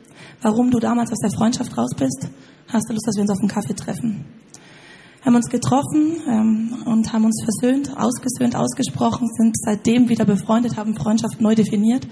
warum 0.40 0.70
du 0.70 0.78
damals 0.78 1.12
aus 1.12 1.18
der 1.18 1.30
Freundschaft 1.30 1.76
raus 1.76 1.90
bist. 1.96 2.28
Hast 2.68 2.88
du 2.88 2.94
Lust, 2.94 3.06
dass 3.06 3.16
wir 3.16 3.22
uns 3.22 3.30
auf 3.30 3.38
einen 3.40 3.48
Kaffee 3.48 3.74
treffen? 3.74 4.24
Haben 5.24 5.34
uns 5.34 5.50
getroffen 5.50 6.22
ähm, 6.28 6.82
und 6.86 7.12
haben 7.12 7.24
uns 7.24 7.42
versöhnt, 7.42 7.96
ausgesöhnt, 7.96 8.56
ausgesprochen, 8.56 9.28
sind 9.36 9.54
seitdem 9.58 10.08
wieder 10.08 10.24
befreundet, 10.24 10.76
haben 10.76 10.94
Freundschaft 10.94 11.40
neu 11.40 11.54
definiert. 11.54 12.06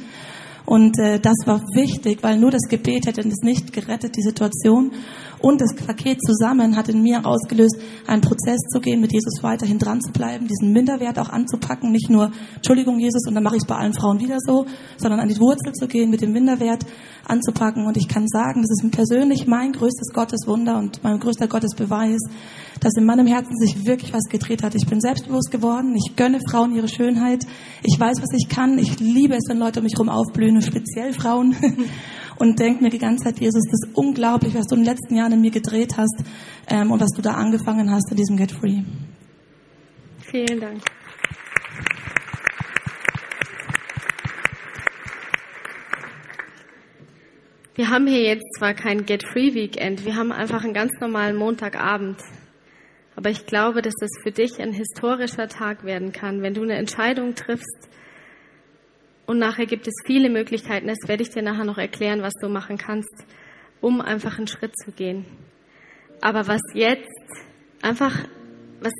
Und 0.67 0.99
äh, 0.99 1.21
das 1.21 1.37
war 1.47 1.63
wichtig, 1.75 2.19
weil 2.23 2.39
nur 2.39 2.51
das 2.51 2.63
Gebet 2.69 3.07
hätte 3.07 3.21
es 3.21 3.43
nicht 3.43 3.73
gerettet, 3.73 4.17
die 4.17 4.23
Situation. 4.23 4.91
Und 5.39 5.61
das 5.61 5.75
Paket 5.75 6.19
zusammen 6.21 6.77
hat 6.77 6.89
in 6.89 7.03
mir 7.03 7.25
ausgelöst, 7.25 7.77
einen 8.07 8.23
Prozess 8.23 8.59
zu 8.73 8.81
gehen, 8.81 9.01
mit 9.01 9.13
Jesus 9.13 9.43
weiterhin 9.43 9.79
dran 9.79 10.01
zu 10.01 10.11
bleiben, 10.11 10.49
diesen 10.49 10.73
Minderwert 10.73 11.19
auch 11.19 11.29
anzupacken, 11.29 11.93
nicht 11.93 12.11
nur 12.11 12.33
Entschuldigung 12.57 12.99
Jesus 12.99 13.29
und 13.29 13.35
dann 13.35 13.45
mache 13.45 13.57
ich 13.57 13.63
es 13.63 13.69
bei 13.69 13.77
allen 13.77 13.93
Frauen 13.93 14.19
wieder 14.19 14.39
so, 14.41 14.67
sondern 14.97 15.21
an 15.21 15.29
die 15.29 15.39
Wurzel 15.39 15.73
zu 15.73 15.87
gehen, 15.87 16.11
mit 16.11 16.23
dem 16.23 16.33
Minderwert 16.33 16.85
anzupacken. 17.27 17.87
Und 17.87 17.97
ich 17.97 18.09
kann 18.09 18.27
sagen, 18.27 18.63
das 18.63 18.71
ist 18.71 18.91
persönlich 18.91 19.47
mein 19.47 19.73
größtes 19.73 20.13
Gotteswunder 20.13 20.79
und 20.79 21.03
mein 21.05 21.19
größter 21.19 21.49
Gottesbeweis, 21.49 22.21
dass 22.81 22.95
in 22.97 23.05
meinem 23.05 23.27
Herzen 23.27 23.57
sich 23.57 23.87
wirklich 23.87 24.13
was 24.13 24.25
gedreht 24.29 24.63
hat. 24.63 24.75
Ich 24.75 24.87
bin 24.87 25.01
selbstbewusst 25.01 25.51
geworden, 25.51 25.95
ich 25.97 26.17
gönne 26.17 26.41
Frauen 26.51 26.75
ihre 26.75 26.89
Schönheit, 26.89 27.45
ich 27.83 27.99
weiß, 27.99 28.19
was 28.23 28.33
ich 28.37 28.49
kann, 28.49 28.79
ich 28.79 28.99
liebe 29.01 29.35
es, 29.35 29.49
wenn 29.49 29.59
Leute 29.59 29.81
um 29.81 29.85
mich 29.85 29.95
herum 29.95 30.09
aufblühen, 30.09 30.56
speziell 30.63 31.13
Frauen. 31.13 31.57
und 32.39 32.59
denke 32.59 32.83
mir 32.83 32.91
die 32.91 32.99
ganze 32.99 33.25
Zeit, 33.25 33.41
Jesus, 33.41 33.63
das 33.65 33.89
ist 33.89 33.97
unglaublich, 33.97 34.55
was 34.55 34.67
du 34.67 34.75
in 34.75 34.83
den 34.83 34.91
letzten 34.91 35.17
Jahren 35.17 35.33
in 35.33 35.41
mir 35.41 35.51
gedreht 35.51 35.97
hast 35.97 36.23
ähm, 36.69 36.91
und 36.91 37.01
was 37.01 37.11
du 37.11 37.23
da 37.23 37.33
angefangen 37.33 37.91
hast 37.91 38.11
in 38.11 38.17
diesem 38.17 38.37
Get 38.37 38.53
Free. 38.53 38.83
Vielen 40.19 40.61
Dank. 40.61 40.83
Wir 47.75 47.91
haben 47.91 48.07
hier 48.07 48.23
jetzt 48.23 48.47
zwar 48.59 48.73
kein 48.73 49.05
Get 49.05 49.23
Free 49.23 49.53
Weekend, 49.53 50.07
wir 50.07 50.17
haben 50.17 50.33
einfach 50.33 50.65
einen 50.65 50.73
ganz 50.73 50.93
normalen 50.99 51.37
Montagabend. 51.37 52.17
Aber 53.17 53.31
ich 53.31 53.47
glaube, 53.47 53.83
dass 53.83 53.95
das 54.01 54.11
für 54.23 54.31
dich 54.31 54.61
ein 54.61 54.73
historischer 54.73 55.49
Tag 55.49 55.85
werden 55.85 56.13
kann, 56.13 56.43
wenn 56.43 56.55
du 56.55 56.63
eine 56.63 56.75
Entscheidung 56.75 57.35
triffst, 57.35 57.89
und 59.27 59.39
nachher 59.39 59.67
gibt 59.67 59.89
es 59.89 59.95
viele 60.05 60.31
Möglichkeiten, 60.31 60.87
das 60.87 61.09
werde 61.09 61.23
ich 61.23 61.31
dir 61.31 61.43
nachher 61.43 61.65
noch 61.65 61.79
erklären, 61.79 62.23
was 62.23 62.35
du 62.41 62.49
machen 62.49 62.79
kannst, 62.79 63.25
um 63.81 64.01
einfach 64.01 64.39
einen 64.39 64.47
Schritt 64.47 64.77
zu 64.79 64.93
gehen. 64.93 65.27
Aber 66.21 66.47
was 66.47 66.61
jetzt 66.75 67.11
einfach, 67.83 68.17
was 68.81 68.93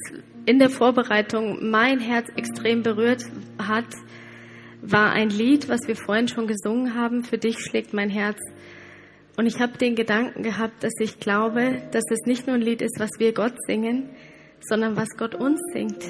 in 0.45 0.59
der 0.59 0.71
Vorbereitung 0.71 1.71
mein 1.71 2.01
Herz 2.01 2.29
extrem 2.37 2.83
berührt 2.83 3.25
hat, 3.59 3.87
war 4.83 5.13
ein 5.13 5.31
Lied, 5.31 5.69
was 5.69 5.81
wir 5.87 5.97
vorhin 5.97 6.29
schon 6.29 6.47
gesungen 6.47 6.95
haben, 6.95 7.25
Für 7.25 7.39
dich 7.39 7.59
schlägt 7.61 7.95
mein 7.95 8.11
Herz. 8.11 8.39
Und 9.37 9.47
ich 9.47 9.61
habe 9.61 9.79
den 9.79 9.95
Gedanken 9.95 10.43
gehabt, 10.43 10.83
dass 10.83 10.95
ich 11.01 11.21
glaube, 11.21 11.83
dass 11.93 12.05
es 12.11 12.27
nicht 12.27 12.47
nur 12.47 12.57
ein 12.57 12.63
Lied 12.63 12.83
ist, 12.83 12.99
was 12.99 13.11
wir 13.19 13.33
Gott 13.33 13.55
singen, 13.67 14.09
sondern 14.61 14.97
was 14.97 15.09
Gott 15.17 15.35
uns 15.35 15.61
singt 15.73 16.05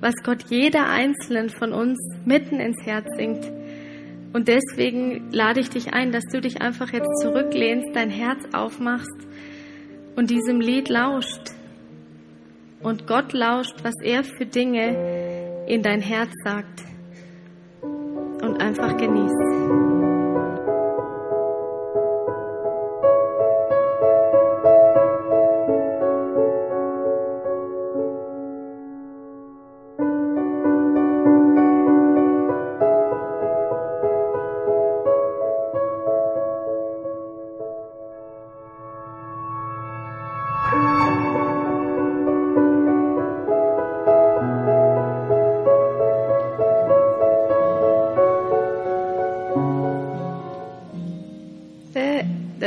was 0.00 0.14
Gott 0.24 0.44
jeder 0.48 0.88
einzelnen 0.88 1.50
von 1.50 1.72
uns 1.72 1.98
mitten 2.24 2.60
ins 2.60 2.84
Herz 2.84 3.06
singt. 3.16 3.44
Und 4.32 4.48
deswegen 4.48 5.30
lade 5.32 5.60
ich 5.60 5.70
dich 5.70 5.92
ein, 5.92 6.12
dass 6.12 6.24
du 6.32 6.40
dich 6.40 6.62
einfach 6.62 6.92
jetzt 6.92 7.20
zurücklehnst, 7.20 7.88
dein 7.94 8.10
Herz 8.10 8.38
aufmachst 8.52 9.26
und 10.16 10.30
diesem 10.30 10.60
Lied 10.60 10.88
lauscht. 10.88 11.52
Und 12.82 13.06
Gott 13.06 13.32
lauscht, 13.32 13.76
was 13.82 13.94
er 14.02 14.24
für 14.24 14.46
Dinge 14.46 15.66
in 15.66 15.82
dein 15.82 16.00
Herz 16.00 16.30
sagt. 16.44 16.80
einfach 18.60 18.96
genieß. 18.96 19.79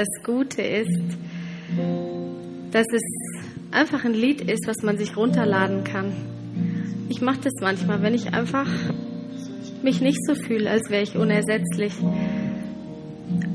Das 0.03 0.21
Gute 0.21 0.61
ist, 0.61 1.01
dass 2.71 2.85
es 2.93 3.01
einfach 3.71 4.03
ein 4.03 4.13
Lied 4.13 4.41
ist, 4.41 4.67
was 4.67 4.83
man 4.83 4.97
sich 4.97 5.15
runterladen 5.15 5.85
kann. 5.85 6.11
Ich 7.07 7.21
mache 7.21 7.39
das 7.41 7.53
manchmal, 7.61 8.01
wenn 8.01 8.13
ich 8.13 8.33
einfach 8.33 8.67
mich 9.81 10.01
nicht 10.01 10.19
so 10.25 10.35
fühle, 10.35 10.69
als 10.69 10.89
wäre 10.89 11.03
ich 11.03 11.15
unersetzlich 11.15 11.93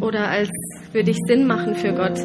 oder 0.00 0.30
als 0.30 0.48
würde 0.92 1.10
ich 1.10 1.18
Sinn 1.26 1.46
machen 1.46 1.74
für 1.74 1.92
Gott. 1.92 2.18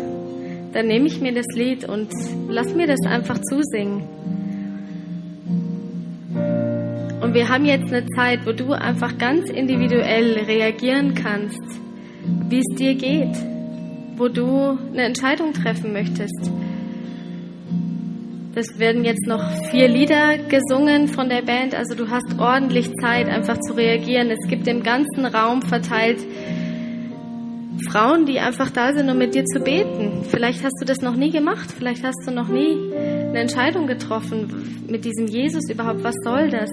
Dann 0.71 0.87
nehme 0.87 1.07
ich 1.07 1.19
mir 1.19 1.33
das 1.33 1.47
Lied 1.53 1.83
und 1.83 2.07
lass 2.47 2.73
mir 2.73 2.87
das 2.87 3.05
einfach 3.05 3.39
zusingen. 3.41 4.07
Und 7.19 7.33
wir 7.33 7.49
haben 7.49 7.65
jetzt 7.65 7.91
eine 7.91 8.05
Zeit, 8.15 8.45
wo 8.45 8.53
du 8.53 8.71
einfach 8.71 9.17
ganz 9.17 9.49
individuell 9.49 10.37
reagieren 10.45 11.13
kannst, 11.13 11.59
wie 12.47 12.59
es 12.59 12.77
dir 12.77 12.95
geht, 12.95 13.52
wo 14.17 14.27
du 14.27 14.77
eine 14.91 15.03
Entscheidung 15.03 15.53
treffen 15.53 15.93
möchtest. 15.93 16.51
Das 18.55 18.77
werden 18.77 19.03
jetzt 19.03 19.25
noch 19.25 19.43
vier 19.71 19.87
Lieder 19.87 20.37
gesungen 20.37 21.07
von 21.07 21.27
der 21.27 21.41
Band, 21.41 21.73
also 21.73 21.95
du 21.95 22.11
hast 22.11 22.39
ordentlich 22.39 22.91
Zeit, 23.01 23.27
einfach 23.27 23.57
zu 23.59 23.73
reagieren. 23.73 24.29
Es 24.29 24.47
gibt 24.47 24.67
im 24.67 24.83
ganzen 24.83 25.25
Raum 25.25 25.63
verteilt 25.63 26.19
Frauen, 27.89 28.25
die 28.27 28.39
einfach 28.39 28.69
da 28.69 28.93
sind, 28.93 29.09
um 29.09 29.17
mit 29.17 29.33
dir 29.33 29.45
zu 29.45 29.59
beten. 29.59 30.23
Vielleicht 30.29 30.63
hast 30.63 30.79
du 30.79 30.85
das 30.85 31.01
noch 31.01 31.15
nie 31.15 31.31
gemacht, 31.31 31.71
vielleicht 31.75 32.03
hast 32.03 32.27
du 32.27 32.31
noch 32.31 32.47
nie 32.47 32.77
eine 32.93 33.39
Entscheidung 33.39 33.87
getroffen 33.87 34.85
mit 34.87 35.03
diesem 35.05 35.27
Jesus 35.27 35.69
überhaupt. 35.69 36.03
Was 36.03 36.15
soll 36.23 36.49
das? 36.49 36.69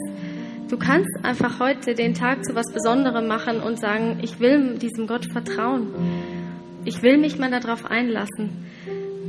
Du 0.69 0.77
kannst 0.77 1.11
einfach 1.23 1.59
heute 1.59 1.95
den 1.95 2.15
Tag 2.15 2.45
zu 2.45 2.55
was 2.55 2.73
Besonderem 2.73 3.27
machen 3.27 3.61
und 3.61 3.81
sagen, 3.81 4.19
ich 4.23 4.39
will 4.39 4.79
diesem 4.79 5.07
Gott 5.07 5.25
vertrauen. 5.25 5.89
Ich 6.85 7.03
will 7.03 7.19
mich 7.19 7.39
mal 7.39 7.51
darauf 7.51 7.85
einlassen. 7.85 8.67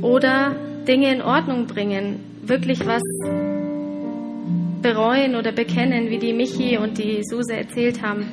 Oder 0.00 0.56
Dinge 0.88 1.12
in 1.12 1.22
Ordnung 1.22 1.66
bringen, 1.66 2.20
wirklich 2.42 2.86
was 2.86 3.02
bereuen 4.80 5.36
oder 5.36 5.52
bekennen, 5.52 6.10
wie 6.10 6.18
die 6.18 6.32
Michi 6.32 6.78
und 6.78 6.98
die 6.98 7.22
Suse 7.22 7.54
erzählt 7.54 8.02
haben. 8.02 8.26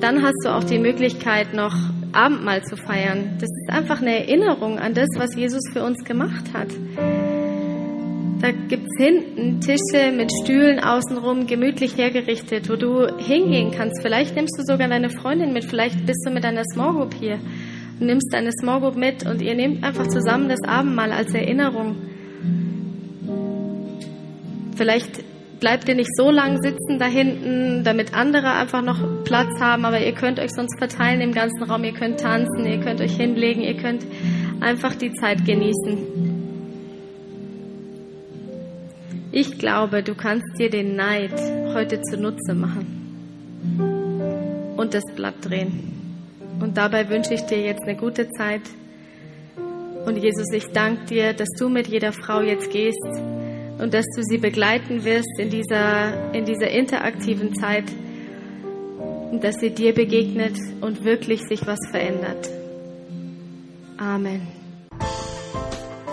Dann 0.00 0.22
hast 0.22 0.44
du 0.44 0.50
auch 0.50 0.62
die 0.62 0.78
Möglichkeit, 0.78 1.54
noch 1.54 1.74
Abendmahl 2.12 2.62
zu 2.62 2.76
feiern. 2.76 3.38
Das 3.40 3.48
ist 3.48 3.70
einfach 3.70 4.00
eine 4.00 4.20
Erinnerung 4.20 4.78
an 4.78 4.94
das, 4.94 5.08
was 5.16 5.34
Jesus 5.34 5.62
für 5.72 5.82
uns 5.82 6.04
gemacht 6.04 6.44
hat. 6.52 6.68
Da 8.40 8.52
gibt 8.52 8.86
es 8.86 9.04
hinten 9.04 9.60
Tische 9.60 10.12
mit 10.12 10.30
Stühlen 10.44 10.78
außenrum, 10.78 11.48
gemütlich 11.48 11.96
hergerichtet, 11.96 12.70
wo 12.70 12.76
du 12.76 13.08
hingehen 13.18 13.72
kannst. 13.76 14.00
Vielleicht 14.00 14.36
nimmst 14.36 14.56
du 14.58 14.62
sogar 14.62 14.86
deine 14.86 15.10
Freundin 15.10 15.52
mit, 15.52 15.64
vielleicht 15.64 16.06
bist 16.06 16.24
du 16.24 16.30
mit 16.30 16.44
deiner 16.44 16.62
Small 16.72 16.92
Group 16.92 17.14
hier 17.14 17.40
nimmst 18.00 18.32
deine 18.32 18.50
Small 18.52 18.80
Group 18.80 18.96
mit 18.96 19.26
und 19.26 19.42
ihr 19.42 19.54
nehmt 19.54 19.84
einfach 19.84 20.06
zusammen 20.08 20.48
das 20.48 20.62
Abendmahl 20.66 21.12
als 21.12 21.32
Erinnerung. 21.32 21.96
Vielleicht 24.76 25.24
bleibt 25.60 25.88
ihr 25.88 25.94
nicht 25.94 26.14
so 26.16 26.30
lang 26.30 26.62
sitzen 26.62 26.98
da 26.98 27.06
hinten, 27.06 27.82
damit 27.84 28.14
andere 28.14 28.52
einfach 28.52 28.82
noch 28.82 29.24
Platz 29.24 29.60
haben, 29.60 29.84
aber 29.84 30.00
ihr 30.00 30.12
könnt 30.12 30.38
euch 30.38 30.52
sonst 30.52 30.78
verteilen 30.78 31.20
im 31.20 31.32
ganzen 31.32 31.64
Raum, 31.64 31.82
ihr 31.84 31.92
könnt 31.92 32.20
tanzen, 32.20 32.64
ihr 32.66 32.78
könnt 32.78 33.00
euch 33.00 33.16
hinlegen, 33.16 33.62
ihr 33.62 33.76
könnt 33.76 34.04
einfach 34.60 34.94
die 34.94 35.12
Zeit 35.12 35.44
genießen. 35.44 36.38
Ich 39.32 39.58
glaube, 39.58 40.02
du 40.02 40.14
kannst 40.14 40.58
dir 40.58 40.70
den 40.70 40.96
Neid 40.96 41.34
heute 41.74 42.00
zunutze 42.02 42.54
machen 42.54 42.98
und 44.76 44.94
das 44.94 45.04
Blatt 45.14 45.34
drehen. 45.42 46.07
Und 46.60 46.76
dabei 46.76 47.08
wünsche 47.08 47.34
ich 47.34 47.42
dir 47.42 47.60
jetzt 47.60 47.82
eine 47.82 47.96
gute 47.96 48.28
Zeit. 48.30 48.62
Und 50.04 50.16
Jesus, 50.16 50.52
ich 50.52 50.66
danke 50.72 51.06
dir, 51.06 51.32
dass 51.32 51.48
du 51.58 51.68
mit 51.68 51.86
jeder 51.86 52.12
Frau 52.12 52.40
jetzt 52.40 52.70
gehst 52.70 53.04
und 53.78 53.94
dass 53.94 54.06
du 54.16 54.22
sie 54.22 54.38
begleiten 54.38 55.04
wirst 55.04 55.38
in 55.38 55.50
dieser, 55.50 56.32
in 56.32 56.44
dieser 56.44 56.70
interaktiven 56.70 57.54
Zeit 57.54 57.84
und 59.30 59.44
dass 59.44 59.56
sie 59.56 59.70
dir 59.70 59.94
begegnet 59.94 60.56
und 60.80 61.04
wirklich 61.04 61.42
sich 61.42 61.66
was 61.66 61.78
verändert. 61.90 62.48
Amen. 63.98 64.57